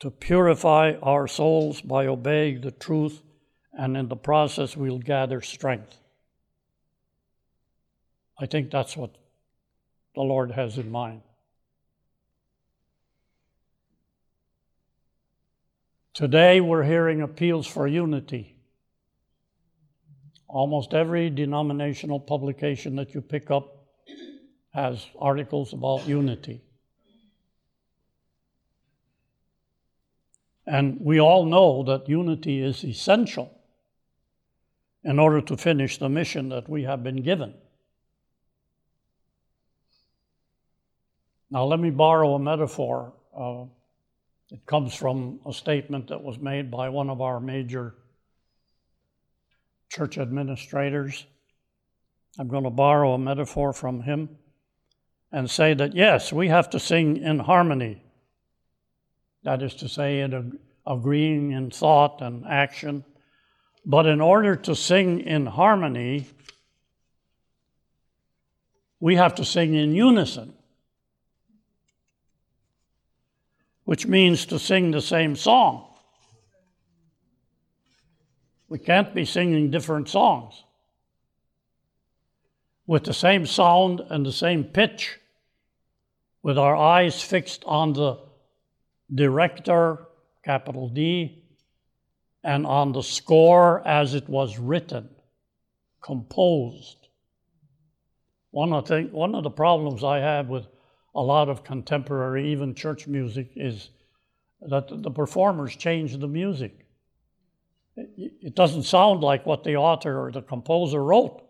[0.00, 3.22] To purify our souls by obeying the truth,
[3.72, 5.96] and in the process, we'll gather strength.
[8.38, 9.10] I think that's what
[10.14, 11.20] the Lord has in mind.
[16.12, 18.56] Today, we're hearing appeals for unity.
[20.48, 23.86] Almost every denominational publication that you pick up
[24.74, 26.62] has articles about unity.
[30.66, 33.56] And we all know that unity is essential
[35.04, 37.54] in order to finish the mission that we have been given.
[41.50, 43.12] Now, let me borrow a metaphor.
[43.36, 43.64] Uh,
[44.50, 47.94] it comes from a statement that was made by one of our major
[49.88, 51.24] church administrators.
[52.38, 54.28] I'm going to borrow a metaphor from him
[55.32, 58.02] and say that yes, we have to sing in harmony.
[59.44, 63.04] That is to say, in agreeing in thought and action.
[63.86, 66.26] But in order to sing in harmony,
[68.98, 70.54] we have to sing in unison.
[73.90, 75.84] Which means to sing the same song.
[78.68, 80.62] We can't be singing different songs
[82.86, 85.18] with the same sound and the same pitch,
[86.40, 88.20] with our eyes fixed on the
[89.12, 90.06] director,
[90.44, 91.42] capital D,
[92.44, 95.08] and on the score as it was written,
[96.00, 97.08] composed.
[98.52, 100.69] One of, the, one of the problems I have with
[101.14, 103.90] a lot of contemporary, even church music, is
[104.62, 106.86] that the performers change the music.
[107.96, 111.42] It doesn't sound like what the author or the composer wrote.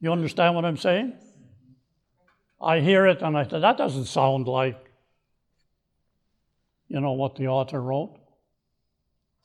[0.00, 1.14] You understand what I'm saying?
[2.60, 4.78] I hear it and I say, that doesn't sound like,
[6.88, 8.18] you know, what the author wrote,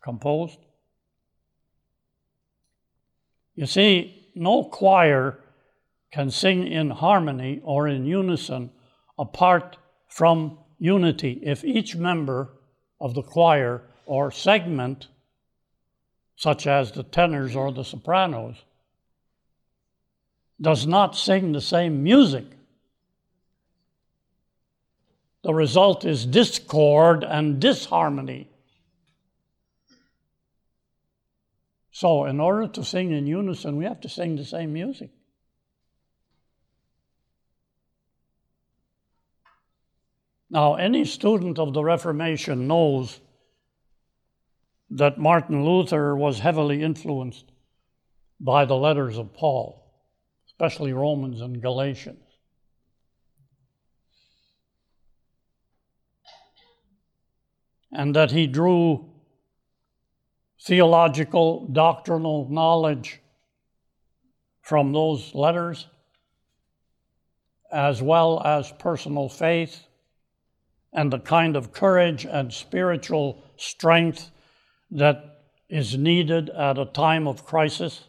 [0.04, 0.60] composed.
[3.56, 5.40] You see, no choir
[6.12, 8.72] can sing in harmony or in unison
[9.18, 9.78] apart
[10.08, 12.54] from unity if each member
[13.00, 15.08] of the choir or segment,
[16.36, 18.56] such as the tenors or the sopranos,
[20.60, 22.46] does not sing the same music.
[25.44, 28.50] The result is discord and disharmony.
[31.92, 35.10] So, in order to sing in unison, we have to sing the same music.
[40.50, 43.20] Now, any student of the Reformation knows
[44.90, 47.52] that Martin Luther was heavily influenced
[48.40, 49.84] by the letters of Paul,
[50.48, 52.24] especially Romans and Galatians.
[57.92, 59.10] And that he drew
[60.62, 63.20] theological, doctrinal knowledge
[64.62, 65.88] from those letters,
[67.72, 69.87] as well as personal faith
[70.98, 74.32] and the kind of courage and spiritual strength
[74.90, 78.06] that is needed at a time of crisis.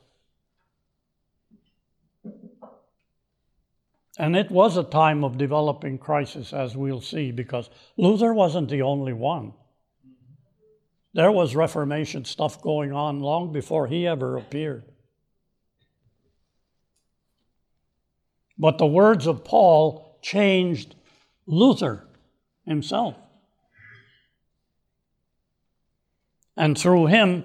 [4.19, 7.69] And it was a time of developing crisis, as we'll see, because
[7.99, 9.53] Luther wasn't the only one.
[11.13, 14.85] There was Reformation stuff going on long before he ever appeared.
[18.59, 20.95] But the words of Paul changed
[21.47, 22.08] Luther
[22.69, 23.17] himself.
[26.57, 27.45] And through him,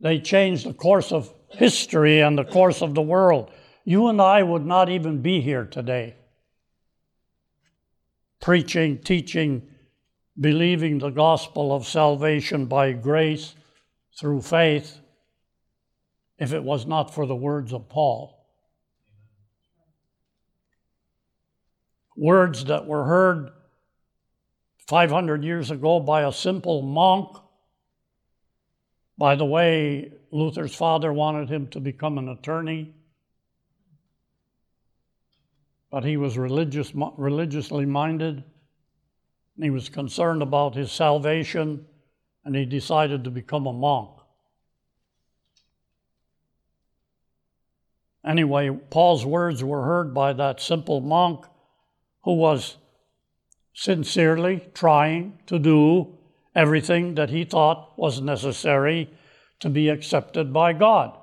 [0.00, 3.50] they changed the course of history and the course of the world.
[3.84, 6.16] You and I would not even be here today,
[8.40, 9.68] preaching, teaching,
[10.38, 13.54] believing the gospel of salvation by grace
[14.18, 15.00] through faith,
[16.38, 18.46] if it was not for the words of Paul.
[22.16, 23.50] Words that were heard
[24.86, 27.36] 500 years ago by a simple monk.
[29.16, 32.92] By the way, Luther's father wanted him to become an attorney,
[35.90, 38.44] but he was religious, religiously minded.
[39.60, 41.86] He was concerned about his salvation,
[42.44, 44.10] and he decided to become a monk.
[48.24, 51.44] Anyway, Paul's words were heard by that simple monk
[52.24, 52.76] who was
[53.74, 56.16] sincerely trying to do
[56.54, 59.10] everything that he thought was necessary
[59.58, 61.18] to be accepted by God,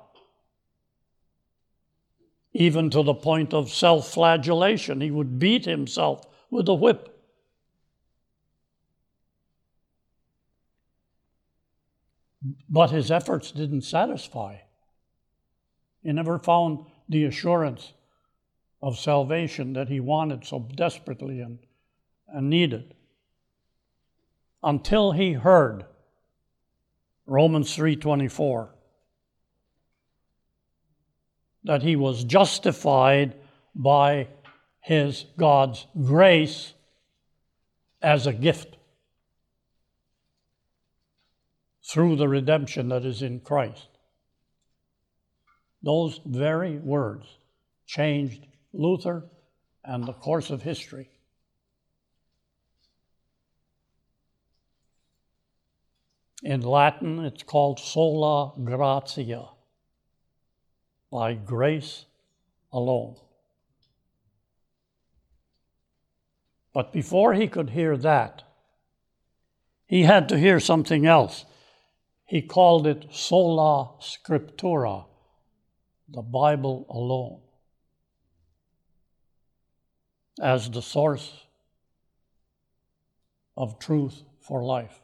[2.52, 5.00] even to the point of self flagellation.
[5.00, 7.08] He would beat himself with a whip.
[12.68, 14.56] But his efforts didn't satisfy.
[16.02, 17.92] He never found the assurance
[18.82, 21.60] of salvation that he wanted so desperately and
[22.32, 22.94] and needed
[24.62, 25.84] until he heard
[27.26, 28.70] Romans 3:24
[31.64, 33.36] that he was justified
[33.74, 34.28] by
[34.80, 36.74] his God's grace
[38.00, 38.76] as a gift
[41.84, 43.88] through the redemption that is in Christ.
[45.82, 47.26] Those very words
[47.86, 49.28] changed Luther
[49.84, 51.10] and the course of history.
[56.42, 59.50] In Latin, it's called sola gratia,
[61.08, 62.06] by grace
[62.72, 63.14] alone.
[66.72, 68.42] But before he could hear that,
[69.86, 71.44] he had to hear something else.
[72.24, 75.04] He called it sola scriptura,
[76.08, 77.40] the Bible alone,
[80.40, 81.44] as the source
[83.56, 85.01] of truth for life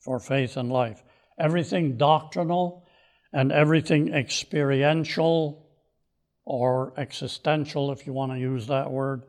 [0.00, 1.02] for faith and life.
[1.38, 2.86] Everything doctrinal
[3.32, 5.66] and everything experiential
[6.44, 9.22] or existential, if you want to use that word,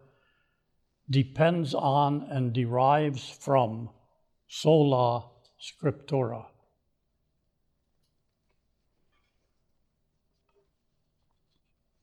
[1.09, 3.89] depends on and derives from
[4.47, 5.29] sola
[5.61, 6.45] scriptura.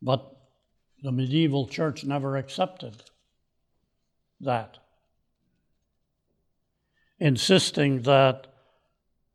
[0.00, 0.30] But
[1.02, 3.02] the medieval church never accepted
[4.40, 4.78] that,
[7.18, 8.46] insisting that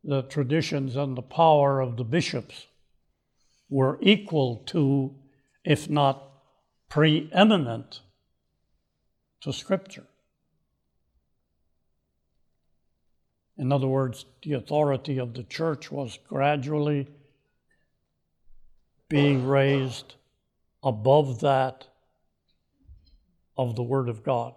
[0.04, 2.66] the traditions and the power of the bishops
[3.70, 5.14] were equal to,
[5.64, 6.22] if not
[6.90, 8.00] preeminent,
[9.40, 10.04] to Scripture.
[13.56, 17.08] In other words, the authority of the church was gradually
[19.08, 20.14] being raised
[20.82, 21.86] above that
[23.56, 24.54] of the Word of God.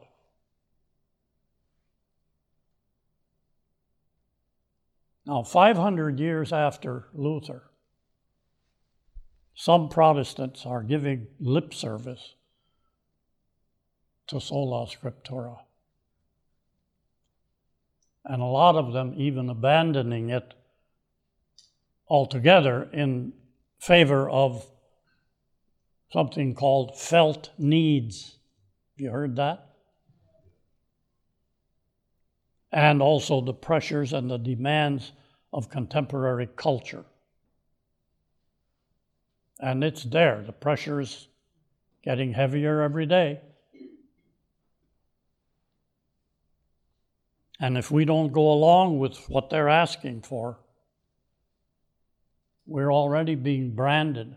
[5.28, 7.63] Now, 500 years after Luther,
[9.53, 12.36] some Protestants are giving lip service
[14.28, 15.57] to sola scriptura.
[18.23, 20.53] And a lot of them even abandoning it
[22.07, 23.34] altogether in
[23.80, 24.65] favor of
[26.13, 28.38] something called felt needs.
[28.95, 29.73] Have you heard that?
[32.72, 35.11] And also the pressures and the demands
[35.53, 37.05] of contemporary culture.
[39.59, 40.43] And it's there.
[40.45, 41.28] The pressure is
[42.03, 43.41] getting heavier every day.
[47.59, 50.59] And if we don't go along with what they're asking for,
[52.68, 54.36] we're already being branded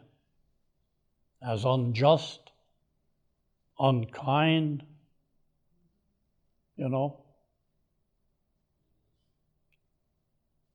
[1.46, 2.52] as unjust,
[3.78, 4.84] unkind,
[6.76, 7.18] you know.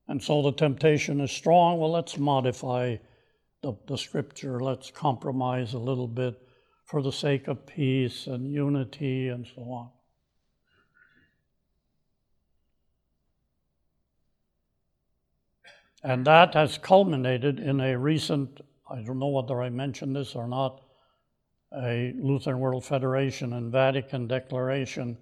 [0.07, 1.79] And so the temptation is strong.
[1.79, 2.97] Well, let's modify
[3.61, 6.39] the, the scripture, let's compromise a little bit
[6.85, 9.89] for the sake of peace and unity and so on.
[16.03, 20.47] And that has culminated in a recent, I don't know whether I mentioned this or
[20.47, 20.81] not,
[21.75, 25.17] a Lutheran World Federation and Vatican declaration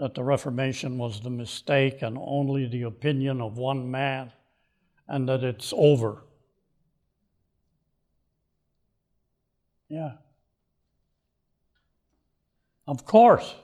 [0.00, 4.32] that the Reformation was the mistake and only the opinion of one man,
[5.06, 6.24] and that it's over.
[9.90, 10.12] Yeah.
[12.86, 13.54] Of course.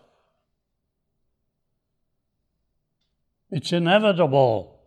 [3.51, 4.79] It's inevitable.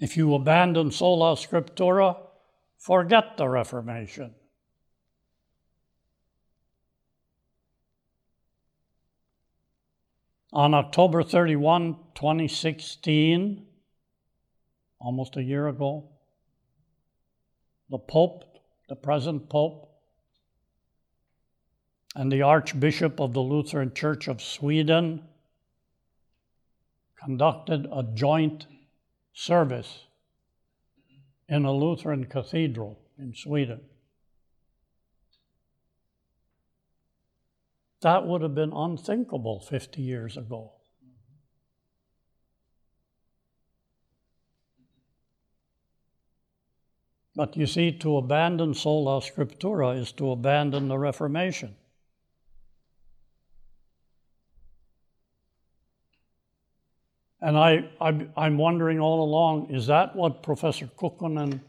[0.00, 2.18] If you abandon sola scriptura,
[2.78, 4.32] forget the Reformation.
[10.54, 13.66] On October 31, 2016,
[15.00, 16.08] almost a year ago,
[17.90, 18.44] the Pope,
[18.88, 19.90] the present Pope,
[22.14, 25.24] and the Archbishop of the Lutheran Church of Sweden
[27.16, 28.68] conducted a joint
[29.32, 30.04] service
[31.48, 33.80] in a Lutheran cathedral in Sweden.
[38.04, 40.72] That would have been unthinkable 50 years ago.
[47.34, 51.76] But you see, to abandon sola scriptura is to abandon the Reformation.
[57.40, 61.60] And I, I, am wondering all along is that what Professor Kukkonen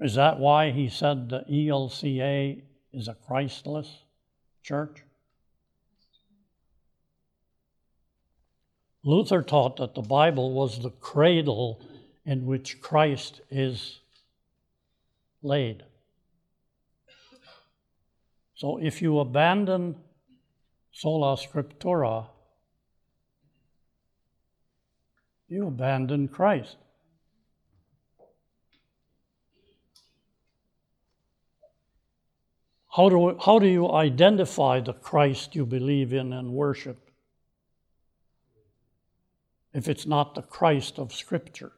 [0.00, 4.04] is that why he said the ELCA is a Christless
[4.62, 5.02] church?
[9.04, 11.80] Luther taught that the Bible was the cradle
[12.24, 14.00] in which Christ is
[15.42, 15.82] laid.
[18.54, 19.96] So if you abandon
[20.92, 22.26] sola scriptura,
[25.48, 26.76] you abandon Christ.
[32.90, 37.10] How do, how do you identify the Christ you believe in and worship
[39.72, 41.72] if it's not the Christ of Scripture?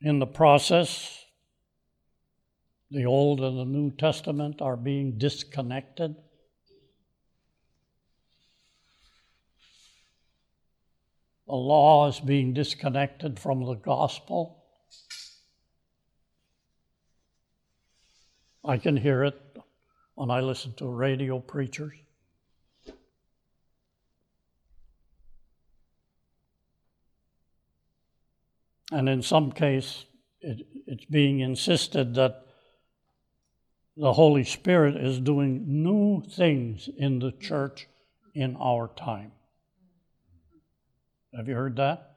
[0.00, 1.26] In the process,
[2.90, 6.16] the Old and the New Testament are being disconnected.
[11.52, 14.64] The law is being disconnected from the gospel.
[18.64, 19.38] I can hear it
[20.14, 21.92] when I listen to radio preachers.
[28.90, 30.06] And in some case,
[30.40, 32.46] it, it's being insisted that
[33.98, 37.88] the Holy Spirit is doing new things in the church
[38.34, 39.32] in our time.
[41.34, 42.16] Have you heard that?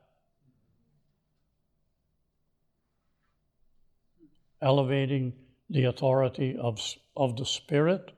[4.61, 5.33] Elevating
[5.69, 6.81] the authority of,
[7.15, 8.11] of the Spirit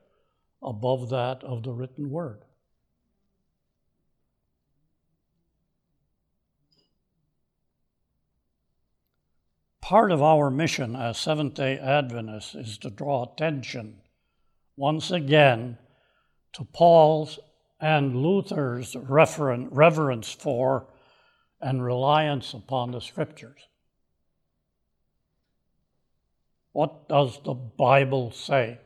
[0.62, 2.42] above that of the written word.
[9.80, 14.02] Part of our mission as Seventh day Adventists is to draw attention
[14.76, 15.78] once again
[16.52, 17.38] to Paul's
[17.80, 20.86] and Luther's reverence for
[21.60, 23.60] and reliance upon the Scriptures.
[26.72, 28.78] What does the Bible say?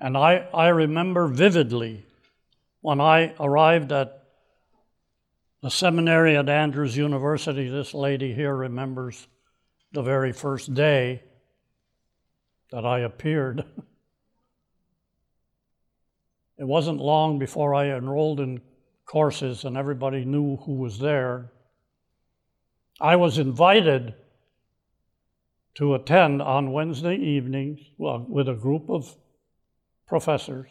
[0.00, 2.04] And I, I remember vividly
[2.80, 4.24] when I arrived at
[5.62, 9.26] the seminary at Andrews University, this lady here remembers
[9.92, 11.22] the very first day
[12.70, 13.64] that I appeared.
[16.58, 18.60] it wasn't long before I enrolled in
[19.04, 21.52] courses and everybody knew who was there.
[23.00, 24.14] I was invited
[25.74, 29.14] to attend on Wednesday evenings with a group of
[30.06, 30.68] professors,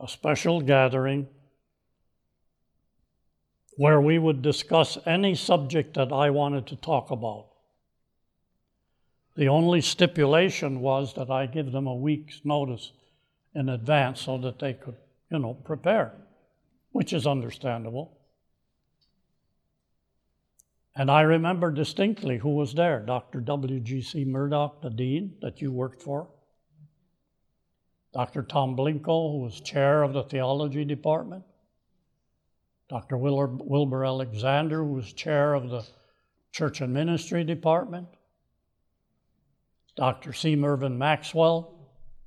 [0.00, 1.28] a special gathering
[3.76, 7.48] where we would discuss any subject that I wanted to talk about.
[9.36, 12.92] The only stipulation was that I give them a week's notice
[13.54, 14.96] in advance so that they could,
[15.30, 16.12] you know, prepare,
[16.92, 18.16] which is understandable.
[20.94, 23.40] And I remember distinctly who was there Dr.
[23.40, 24.24] W.G.C.
[24.24, 26.28] Murdoch, the dean that you worked for,
[28.12, 28.42] Dr.
[28.42, 31.44] Tom Blincoe, who was chair of the theology department,
[32.88, 33.16] Dr.
[33.16, 35.86] Wilbur Alexander, who was chair of the
[36.50, 38.08] church and ministry department,
[39.94, 40.32] Dr.
[40.32, 40.56] C.
[40.56, 41.79] Mervyn Maxwell,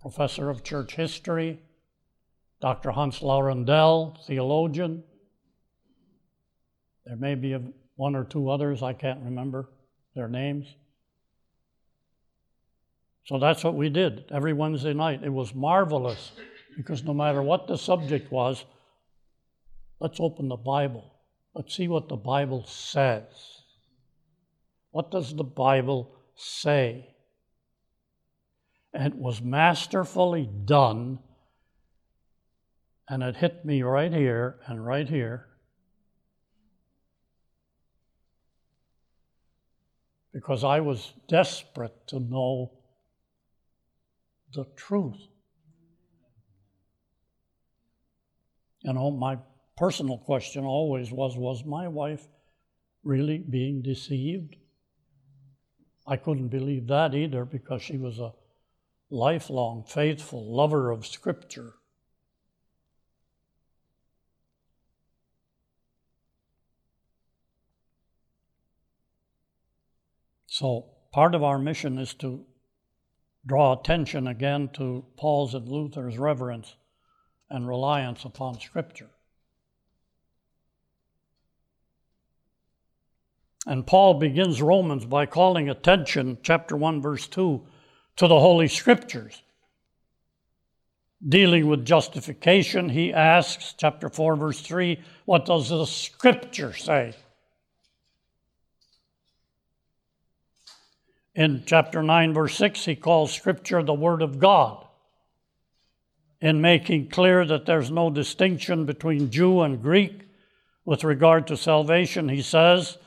[0.03, 1.61] professor of church history,
[2.59, 2.91] Dr.
[2.91, 5.01] Hans LaRondelle, theologian.
[7.05, 7.57] There may be
[7.95, 9.69] one or two others, I can't remember
[10.13, 10.67] their names.
[13.25, 15.23] So that's what we did every Wednesday night.
[15.23, 16.33] It was marvelous
[16.75, 18.65] because no matter what the subject was,
[20.01, 21.13] let's open the Bible.
[21.55, 23.23] Let's see what the Bible says.
[24.91, 27.12] What does the Bible say?
[28.93, 31.19] And it was masterfully done,
[33.09, 35.47] and it hit me right here and right here.
[40.31, 42.71] Because I was desperate to know
[44.53, 45.27] the truth.
[48.81, 49.37] You know, my
[49.77, 52.27] personal question always was Was my wife
[53.03, 54.55] really being deceived?
[56.05, 58.33] I couldn't believe that either because she was a
[59.13, 61.73] lifelong, faithful lover of Scripture.
[70.47, 72.45] So, part of our mission is to
[73.45, 76.75] draw attention again to Paul's and Luther's reverence
[77.49, 79.09] and reliance upon Scripture.
[83.65, 87.65] And Paul begins Romans by calling attention, chapter 1, verse 2,
[88.17, 89.41] to the Holy Scriptures.
[91.27, 97.13] Dealing with justification, he asks, chapter 4, verse 3, what does the Scripture say?
[101.33, 104.85] In chapter 9, verse 6, he calls Scripture the Word of God,
[106.41, 110.27] in making clear that there's no distinction between Jew and Greek.
[110.85, 112.97] With regard to salvation, he says,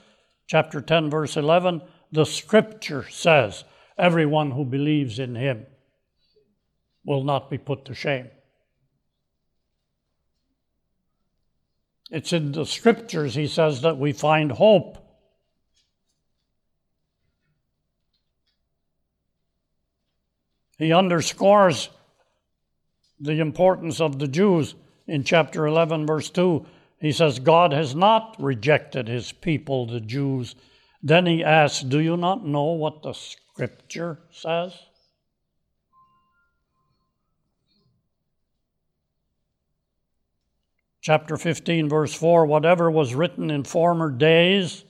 [0.46, 3.64] chapter 10, verse 11, the Scripture says,
[3.98, 5.66] everyone who believes in him
[7.04, 8.28] will not be put to shame.
[12.10, 15.06] It's in the Scriptures, he says, that we find hope
[20.78, 21.88] He underscores
[23.18, 24.74] the importance of the Jews
[25.06, 26.66] in chapter 11, verse 2.
[27.00, 30.54] He says, God has not rejected his people, the Jews.
[31.06, 34.76] Then he asks, Do you not know what the scripture says?
[41.00, 44.82] Chapter 15, verse 4 Whatever was written in former days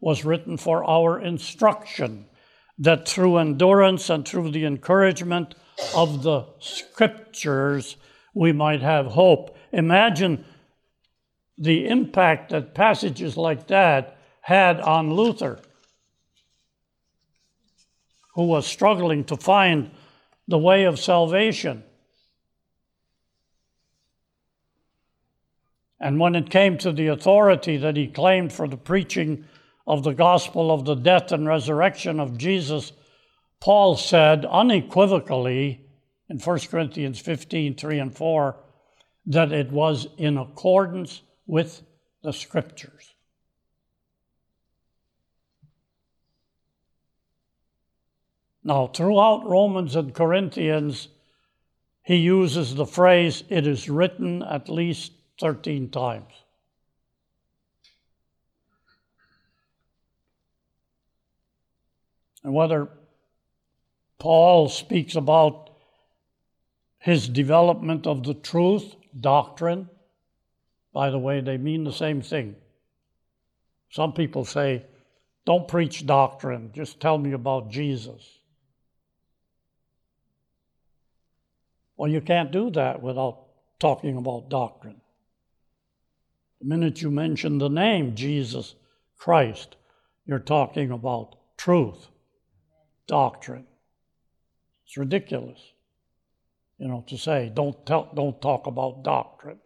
[0.00, 2.24] was written for our instruction
[2.78, 5.54] that through endurance and through the encouragement
[5.94, 7.96] of the scriptures,
[8.32, 9.54] we might have hope.
[9.72, 10.42] Imagine
[11.58, 14.16] the impact that passages like that
[14.50, 15.60] had on Luther,
[18.34, 19.92] who was struggling to find
[20.48, 21.84] the way of salvation.
[26.00, 29.44] And when it came to the authority that he claimed for the preaching
[29.86, 32.90] of the gospel of the death and resurrection of Jesus,
[33.60, 35.86] Paul said unequivocally
[36.28, 38.56] in 1 Corinthians 15 3 and 4
[39.26, 41.82] that it was in accordance with
[42.24, 43.09] the scriptures.
[48.62, 51.08] Now, throughout Romans and Corinthians,
[52.02, 56.32] he uses the phrase, it is written at least 13 times.
[62.42, 62.88] And whether
[64.18, 65.70] Paul speaks about
[66.98, 69.88] his development of the truth, doctrine,
[70.92, 72.56] by the way, they mean the same thing.
[73.90, 74.84] Some people say,
[75.46, 78.39] don't preach doctrine, just tell me about Jesus.
[82.00, 83.40] Well, you can't do that without
[83.78, 85.02] talking about doctrine.
[86.58, 88.74] The minute you mention the name Jesus
[89.18, 89.76] Christ,
[90.24, 92.08] you're talking about truth,
[93.06, 93.66] doctrine.
[94.86, 95.60] It's ridiculous,
[96.78, 99.58] you know, to say don't tell, don't talk about doctrine.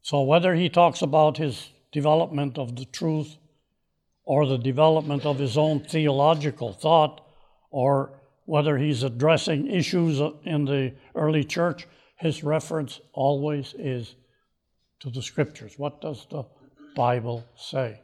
[0.00, 3.36] So whether he talks about his development of the truth
[4.24, 7.20] or the development of his own theological thought
[7.72, 8.12] or
[8.44, 14.14] whether he's addressing issues in the early church, his reference always is
[15.00, 15.78] to the scriptures.
[15.78, 16.44] What does the
[16.94, 17.98] Bible say?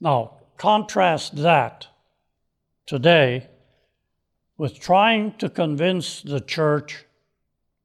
[0.00, 1.88] Now, contrast that
[2.86, 3.48] today
[4.56, 7.04] with trying to convince the church,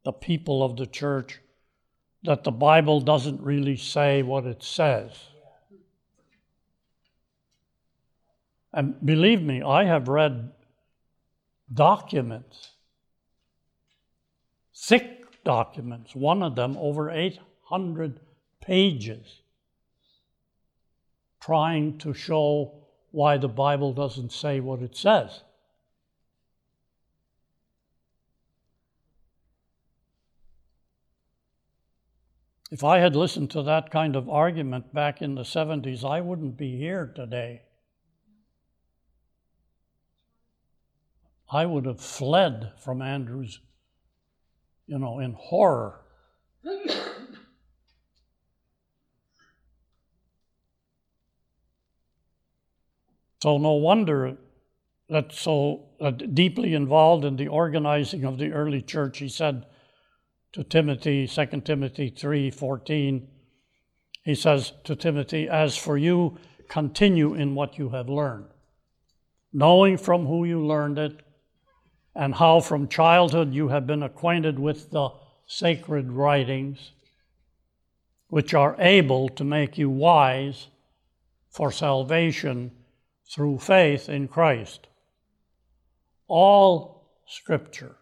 [0.03, 1.39] the people of the church,
[2.24, 5.11] that the Bible doesn't really say what it says.
[8.74, 10.51] And believe me, I have read
[11.71, 12.71] documents
[14.76, 18.19] thick documents, one of them over 800
[18.61, 19.41] pages,
[21.41, 22.74] trying to show
[23.11, 25.43] why the Bible doesn't say what it says.
[32.71, 36.57] If I had listened to that kind of argument back in the 70s, I wouldn't
[36.57, 37.61] be here today.
[41.54, 43.60] I would have fled from Andrews
[44.88, 45.99] you know, in horror.
[53.41, 54.38] so, no wonder
[55.10, 59.66] that so uh, deeply involved in the organizing of the early church, he said
[60.54, 63.28] to Timothy, 2 Timothy 3 14,
[64.24, 66.38] he says to Timothy, As for you,
[66.70, 68.47] continue in what you have learned,
[69.51, 71.22] knowing from who you learned it
[72.16, 75.09] and how from childhood you have been acquainted with the
[75.45, 76.91] sacred writings,
[78.28, 80.68] which are able to make you wise
[81.49, 82.72] for salvation
[83.32, 84.88] through faith in Christ.
[86.28, 86.93] All
[87.26, 87.95] Scripture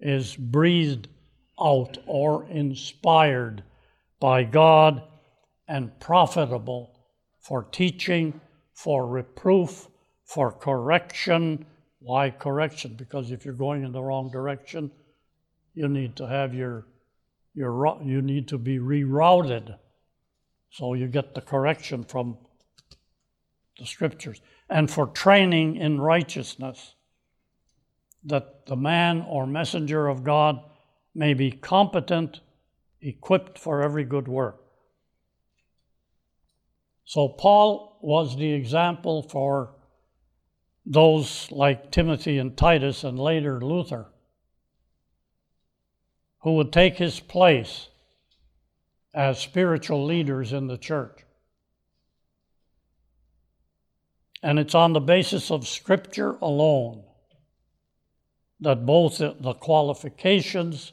[0.00, 1.08] is breathed
[1.60, 3.62] out or inspired
[4.20, 5.02] by God
[5.68, 6.98] and profitable
[7.40, 8.40] for teaching,
[8.72, 9.88] for reproof,
[10.24, 11.64] for correction,
[12.04, 12.94] why correction?
[12.98, 14.90] Because if you're going in the wrong direction,
[15.72, 16.86] you need to have your,
[17.54, 19.78] your you need to be rerouted.
[20.70, 22.36] So you get the correction from
[23.78, 24.42] the scriptures.
[24.68, 26.94] And for training in righteousness,
[28.24, 30.60] that the man or messenger of God
[31.14, 32.40] may be competent,
[33.00, 34.60] equipped for every good work.
[37.06, 39.74] So Paul was the example for
[40.86, 44.06] those like Timothy and Titus and later Luther,
[46.40, 47.88] who would take his place
[49.14, 51.20] as spiritual leaders in the church.
[54.42, 57.04] And it's on the basis of Scripture alone
[58.60, 60.92] that both the qualifications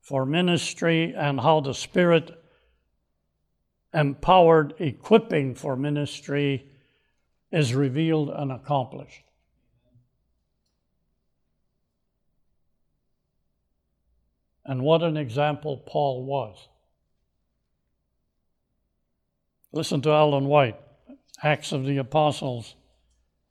[0.00, 2.30] for ministry and how the Spirit
[3.92, 6.70] empowered equipping for ministry
[7.56, 9.22] is revealed and accomplished.
[14.66, 16.68] And what an example Paul was.
[19.72, 20.78] Listen to Ellen White,
[21.42, 22.74] Acts of the Apostles,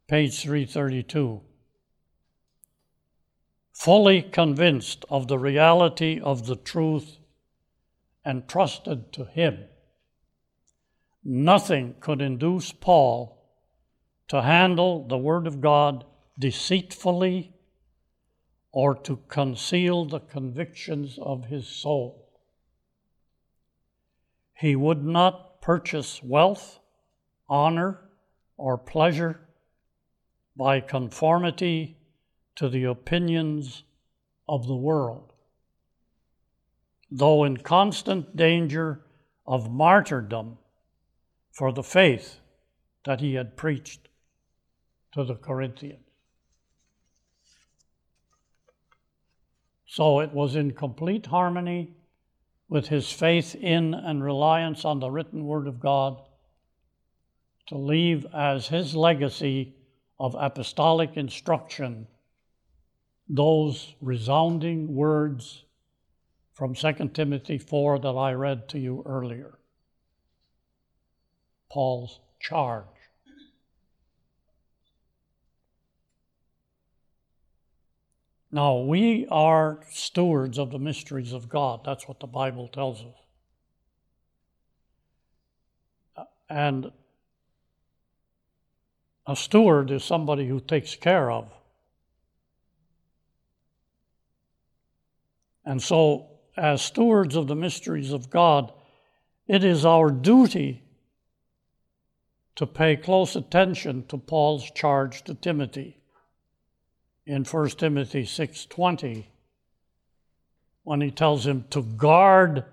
[0.07, 1.41] page 332.
[3.73, 7.17] Fully convinced of the reality of the truth
[8.23, 9.65] and trusted to Him,
[11.23, 13.34] nothing could induce Paul
[14.27, 16.05] to handle the Word of God
[16.39, 17.53] deceitfully
[18.71, 22.29] or to conceal the convictions of his soul.
[24.53, 26.79] He would not purchase wealth,
[27.47, 28.09] honor,
[28.57, 29.41] or pleasure
[30.57, 31.97] by conformity
[32.55, 33.83] to the opinions
[34.47, 35.33] of the world.
[37.11, 39.01] Though in constant danger
[39.45, 40.57] of martyrdom
[41.51, 42.39] for the faith
[43.05, 44.07] that he had preached
[45.15, 46.03] to the Corinthians.
[49.87, 51.95] So it was in complete harmony
[52.67, 56.19] with his faith in and reliance on the written Word of God
[57.67, 59.75] to leave as his legacy
[60.19, 62.07] of apostolic instruction
[63.29, 65.63] those resounding words
[66.51, 69.59] from 2 Timothy 4 that I read to you earlier.
[71.71, 72.94] Paul's charge.
[78.55, 81.81] Now, we are stewards of the mysteries of God.
[81.83, 83.17] That's what the Bible tells us.
[86.49, 86.89] And
[89.27, 91.51] a steward is somebody who takes care of.
[95.65, 98.71] And so, as stewards of the mysteries of God,
[99.49, 100.81] it is our duty
[102.55, 105.97] to pay close attention to Paul's charge to Timothy
[107.25, 109.27] in 1 Timothy 6:20
[110.83, 112.65] when he tells him to guard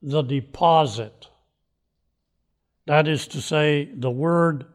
[0.00, 1.28] the deposit.
[2.86, 4.66] That is to say, the word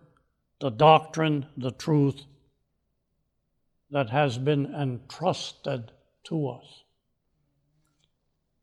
[0.59, 2.23] the doctrine, the truth
[3.91, 5.91] that has been entrusted
[6.23, 6.83] to us.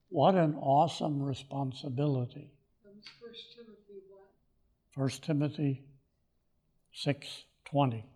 [0.08, 2.50] What an awesome responsibility.
[3.20, 4.00] First Timothy
[4.94, 5.84] 1 Timothy
[6.92, 8.09] 6:20.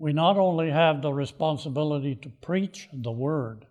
[0.00, 3.66] We not only have the responsibility to preach the word,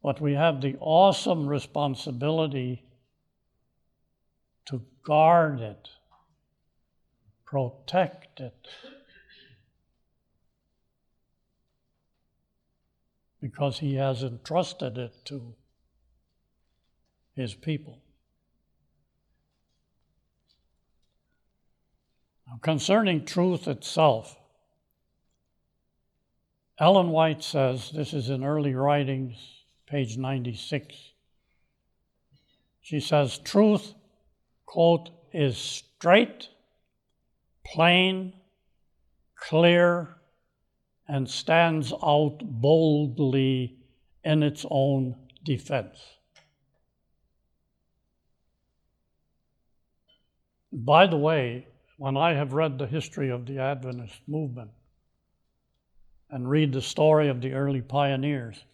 [0.00, 2.84] but we have the awesome responsibility
[4.66, 5.88] to guard it
[7.48, 8.68] protect it.
[13.40, 15.54] Because he has entrusted it to
[17.34, 18.00] his people.
[22.46, 24.37] Now, concerning truth itself,
[26.80, 29.36] Ellen White says, this is in early writings,
[29.86, 30.94] page 96.
[32.80, 33.94] She says, truth,
[34.64, 36.48] quote, is straight
[37.66, 38.32] plain,
[39.34, 40.16] clear,
[41.06, 43.76] and stands out boldly
[44.24, 45.98] in its own defense.
[50.72, 51.66] By the way,
[51.96, 54.70] when I have read the history of the Adventist movement
[56.30, 58.64] and read the story of the early pioneers,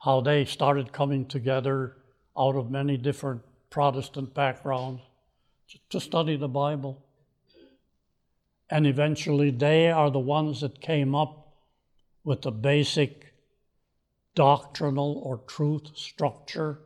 [0.00, 1.96] how they started coming together
[2.36, 5.02] out of many different Protestant backgrounds
[5.90, 7.02] to study the Bible,
[8.70, 11.54] and eventually, they are the ones that came up
[12.24, 13.32] with the basic
[14.34, 16.80] doctrinal or truth structure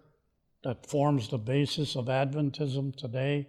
[0.62, 3.48] that forms the basis of Adventism today.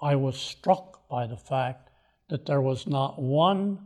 [0.00, 1.90] I was struck by the fact
[2.28, 3.78] that there was not one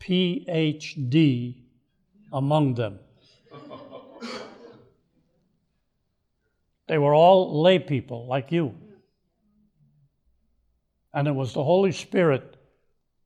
[0.00, 1.62] PhD
[2.32, 2.98] among them.
[6.88, 8.74] They were all lay people like you.
[11.12, 12.56] And it was the Holy Spirit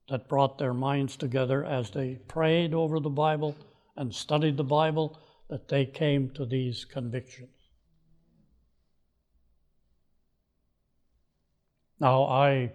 [0.09, 3.55] that brought their minds together as they prayed over the Bible
[3.95, 5.19] and studied the Bible
[5.49, 7.49] that they came to these convictions.
[11.99, 12.71] Now, I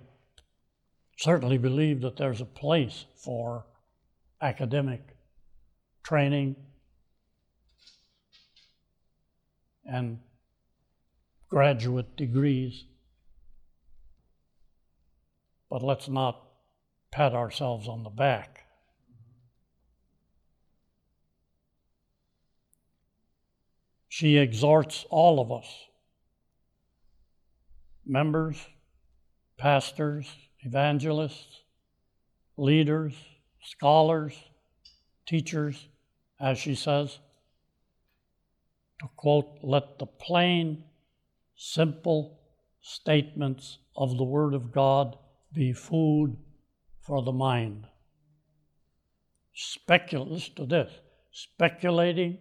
[1.16, 3.66] certainly believe that there's a place for
[4.40, 5.16] academic
[6.02, 6.56] training
[9.84, 10.18] and
[11.48, 12.84] graduate degrees.
[15.70, 16.42] But let's not
[17.10, 18.64] pat ourselves on the back.
[24.08, 25.66] She exhorts all of us
[28.06, 28.64] members,
[29.58, 30.28] pastors,
[30.60, 31.62] evangelists,
[32.56, 33.14] leaders,
[33.66, 34.32] scholars,
[35.26, 35.88] teachers,
[36.40, 37.18] as she says,
[39.00, 40.84] to quote, let the plain,
[41.56, 42.38] simple
[42.80, 45.16] statements of the Word of God
[45.52, 46.36] be food
[47.00, 47.86] for the mind.
[49.54, 50.92] Specul- listen to this
[51.32, 52.38] speculating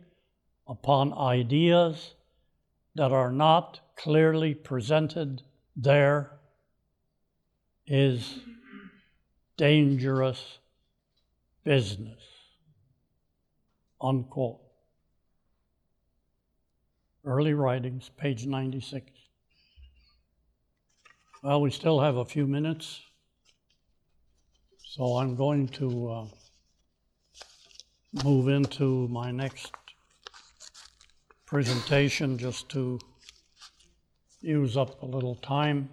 [0.68, 2.14] upon ideas
[2.96, 5.42] that are not clearly presented
[5.76, 6.40] there
[7.86, 8.40] is
[9.58, 10.60] dangerous
[11.66, 12.22] business.
[14.02, 14.62] Unquote.
[17.26, 19.12] Early writings, page 96.
[21.42, 23.02] Well, we still have a few minutes.
[24.84, 26.26] So I'm going to uh,
[28.24, 29.74] move into my next
[31.46, 33.00] presentation just to
[34.42, 35.90] use up a little time.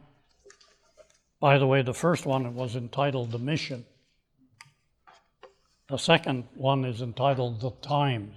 [1.41, 3.85] By the way, the first one was entitled The Mission.
[5.89, 8.37] The second one is entitled The Times.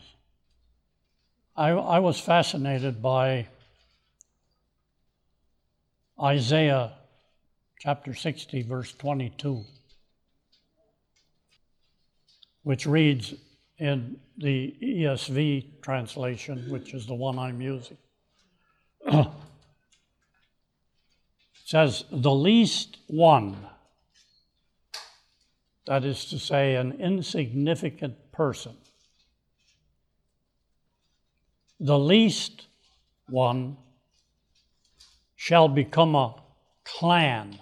[1.56, 3.48] I, I was fascinated by
[6.22, 6.93] Isaiah
[7.80, 9.64] chapter 60, verse 22,
[12.64, 13.34] which reads
[13.78, 17.98] in the ESV translation, which is the one I'm using.
[21.66, 23.56] says, The least one,
[25.88, 28.76] that is to say, an insignificant person,
[31.80, 32.68] the least
[33.30, 33.78] one
[35.36, 36.36] shall become a
[36.84, 37.60] clan.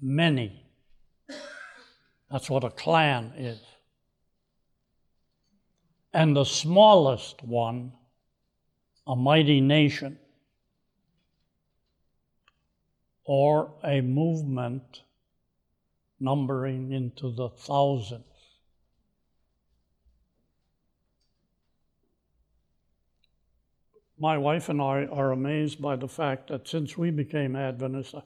[0.00, 0.64] Many.
[2.30, 3.60] That's what a clan is.
[6.12, 7.92] And the smallest one,
[9.06, 10.19] a mighty nation,
[13.32, 15.02] or a movement
[16.18, 18.24] numbering into the thousands.
[24.18, 28.20] my wife and I are amazed by the fact that since we became Adventists, uh,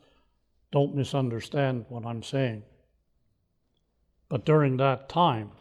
[0.73, 2.65] don't misunderstand what I'm saying.
[4.29, 5.53] But during that time,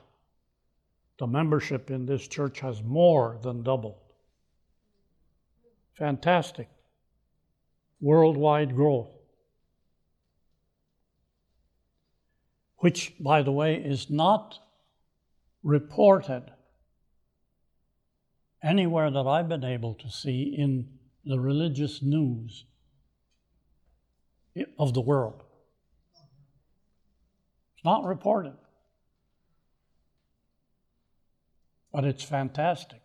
[1.20, 4.00] the membership in this church has more than doubled.
[5.94, 6.68] Fantastic.
[8.02, 9.13] Worldwide growth.
[12.84, 14.60] Which, by the way, is not
[15.64, 16.52] reported
[18.62, 20.90] anywhere that I've been able to see in
[21.24, 22.66] the religious news
[24.78, 25.44] of the world.
[27.78, 28.58] It's not reported,
[31.94, 33.00] but it's fantastic.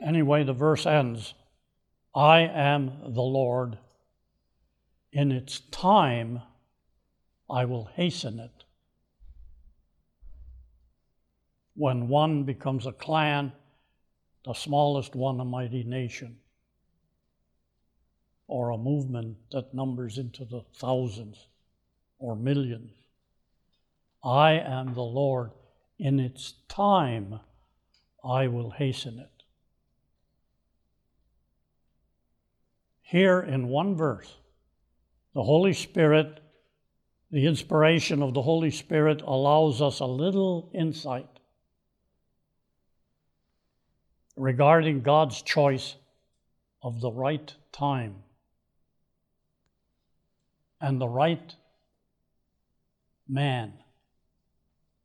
[0.00, 1.34] Anyway, the verse ends
[2.16, 3.78] I am the Lord.
[5.12, 6.40] In its time,
[7.48, 8.64] I will hasten it.
[11.76, 13.52] when one becomes a clan,
[14.44, 16.38] the smallest one a mighty nation,
[18.48, 21.48] or a movement that numbers into the thousands
[22.18, 22.92] or millions.
[24.24, 25.50] I am the Lord.
[25.98, 27.40] In its time,
[28.24, 29.35] I will hasten it.
[33.08, 34.34] Here in one verse,
[35.32, 36.40] the Holy Spirit,
[37.30, 41.28] the inspiration of the Holy Spirit allows us a little insight
[44.34, 45.94] regarding God's choice
[46.82, 48.16] of the right time
[50.80, 51.54] and the right
[53.28, 53.72] man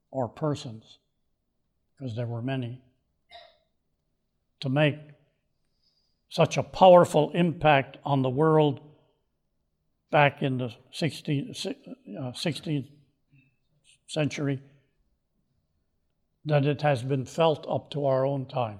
[0.09, 0.97] or persons,
[1.99, 2.81] because there were many,
[4.59, 4.97] to make
[6.31, 8.79] such a powerful impact on the world
[10.11, 12.87] back in the 16th, uh, 16th
[14.07, 14.61] century
[16.45, 18.79] that it has been felt up to our own time.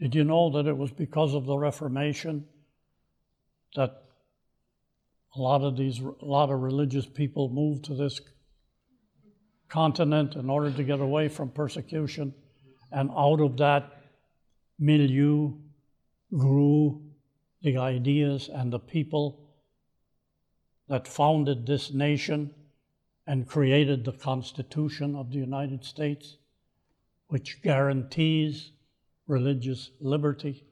[0.00, 2.46] Did you know that it was because of the Reformation
[3.76, 4.02] that
[5.36, 8.20] a lot of these, a lot of religious people moved to this
[9.68, 12.34] continent in order to get away from persecution,
[12.92, 13.92] and out of that
[14.78, 15.52] milieu
[16.36, 17.02] grew
[17.62, 19.40] the ideas and the people
[20.88, 22.50] that founded this nation
[23.26, 26.36] and created the Constitution of the United States,
[27.28, 28.72] which guarantees
[29.26, 30.64] religious liberty.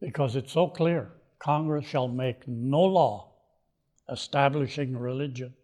[0.00, 3.32] Because it's so clear Congress shall make no law
[4.08, 5.54] establishing religion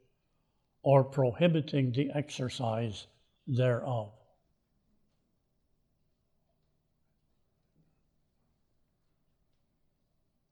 [0.85, 3.09] or prohibiting the exercise
[3.48, 4.12] thereof.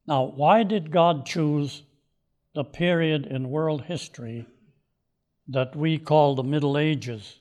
[0.05, 1.83] Now, why did God choose
[2.53, 4.45] the period in world history
[5.47, 7.39] that we call the Middle Ages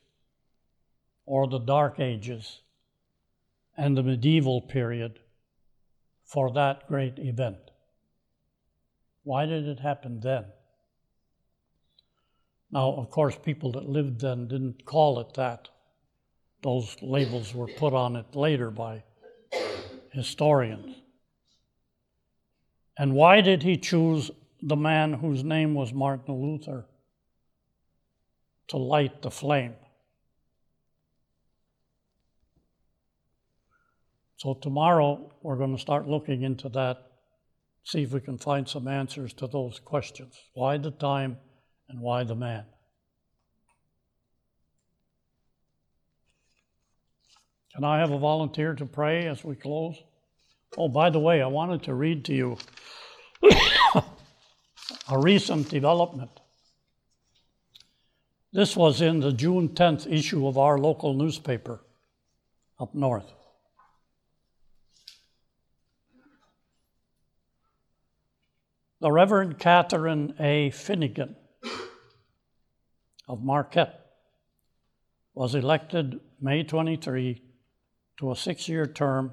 [1.27, 2.60] or the Dark Ages
[3.77, 5.19] and the medieval period
[6.24, 7.70] for that great event.
[9.23, 10.44] Why did it happen then?
[12.73, 15.69] Now, of course, people that lived then didn't call it that.
[16.62, 19.03] Those labels were put on it later by
[20.12, 20.97] historians.
[22.99, 24.31] And why did he choose
[24.62, 26.86] the man whose name was Martin Luther
[28.69, 29.74] to light the flame.
[34.36, 37.07] So, tomorrow we're going to start looking into that,
[37.85, 40.35] see if we can find some answers to those questions.
[40.55, 41.36] Why the time
[41.93, 42.64] and why the man?
[47.74, 49.97] Can I have a volunteer to pray as we close?
[50.77, 52.59] Oh, by the way, I wanted to read to you
[55.09, 56.31] a recent development.
[58.52, 61.81] This was in the June 10th issue of our local newspaper
[62.81, 63.31] up north.
[69.01, 70.70] The Reverend Katherine A.
[70.70, 71.35] Finegan
[73.33, 73.99] of Marquette
[75.33, 77.41] was elected May 23
[78.19, 79.33] to a six year term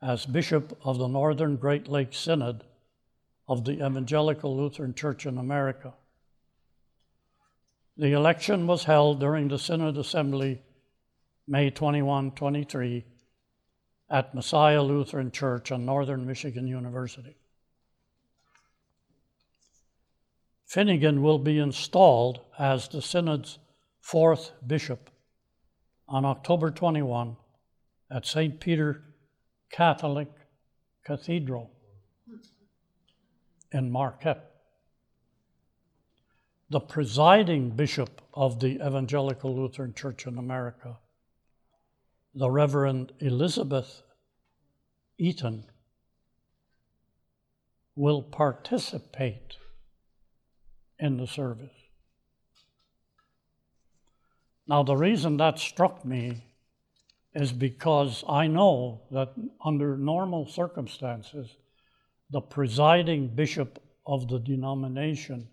[0.00, 2.62] as Bishop of the Northern Great Lakes Synod
[3.48, 5.94] of the Evangelical Lutheran Church in America.
[7.96, 10.62] The election was held during the Synod Assembly
[11.48, 13.04] May 21 23
[14.10, 17.36] at Messiah Lutheran Church on Northern Michigan University.
[20.68, 23.58] Finegan will be installed as the Synod's
[24.00, 25.10] fourth bishop
[26.08, 27.36] on October 21
[28.10, 28.60] at St.
[28.60, 29.02] Peter
[29.70, 30.28] Catholic
[31.04, 31.70] Cathedral
[33.72, 34.50] in Marquette.
[36.70, 40.98] The presiding bishop of the Evangelical Lutheran Church in America,
[42.34, 44.02] the Reverend Elizabeth
[45.18, 45.64] Eaton,
[47.94, 49.56] will participate
[51.04, 51.76] in the service.
[54.66, 56.46] Now, the reason that struck me
[57.34, 61.58] is because I know that under normal circumstances,
[62.30, 65.48] the presiding bishop of the denomination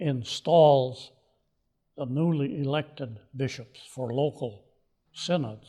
[0.00, 1.12] installs
[1.96, 4.64] the newly elected bishops for local
[5.12, 5.68] synods.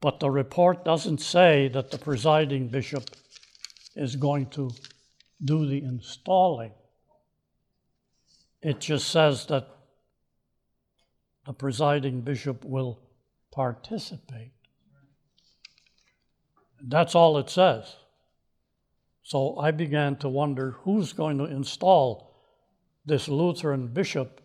[0.00, 3.10] But the report doesn't say that the presiding bishop
[3.94, 4.70] is going to
[5.44, 6.72] do the installing.
[8.62, 9.68] It just says that
[11.46, 13.00] the presiding bishop will
[13.50, 14.52] participate.
[16.82, 17.96] That's all it says.
[19.22, 22.34] So I began to wonder who's going to install
[23.06, 24.40] this Lutheran bishop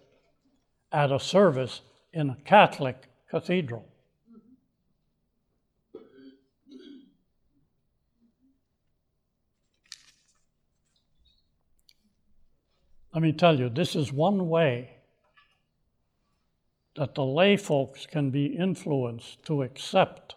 [0.92, 1.82] at a service
[2.14, 3.86] in a Catholic cathedral.
[13.16, 14.90] Let me tell you, this is one way
[16.98, 20.36] that the lay folks can be influenced to accept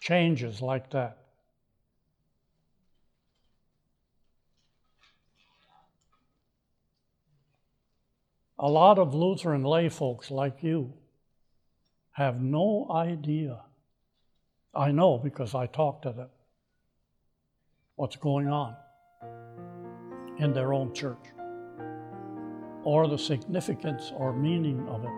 [0.00, 1.18] changes like that.
[8.58, 10.94] A lot of Lutheran lay folks like you
[12.12, 13.60] have no idea.
[14.74, 16.30] I know because I talk to them
[17.96, 18.76] what's going on
[20.40, 21.18] in their own church
[22.82, 25.10] or the significance or meaning of it.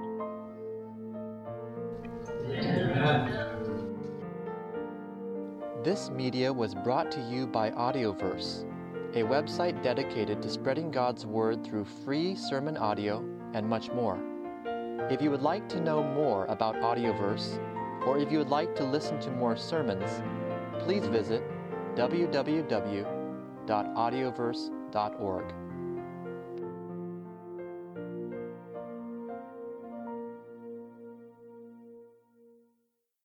[5.84, 8.64] This media was brought to you by Audioverse,
[9.14, 13.24] a website dedicated to spreading God's Word through free sermon audio
[13.54, 14.18] and much more.
[15.10, 17.58] If you would like to know more about Audioverse,
[18.06, 20.22] or if you would like to listen to more sermons,
[20.80, 21.42] please visit
[21.96, 25.61] www.audioverse.com www.ccc.org.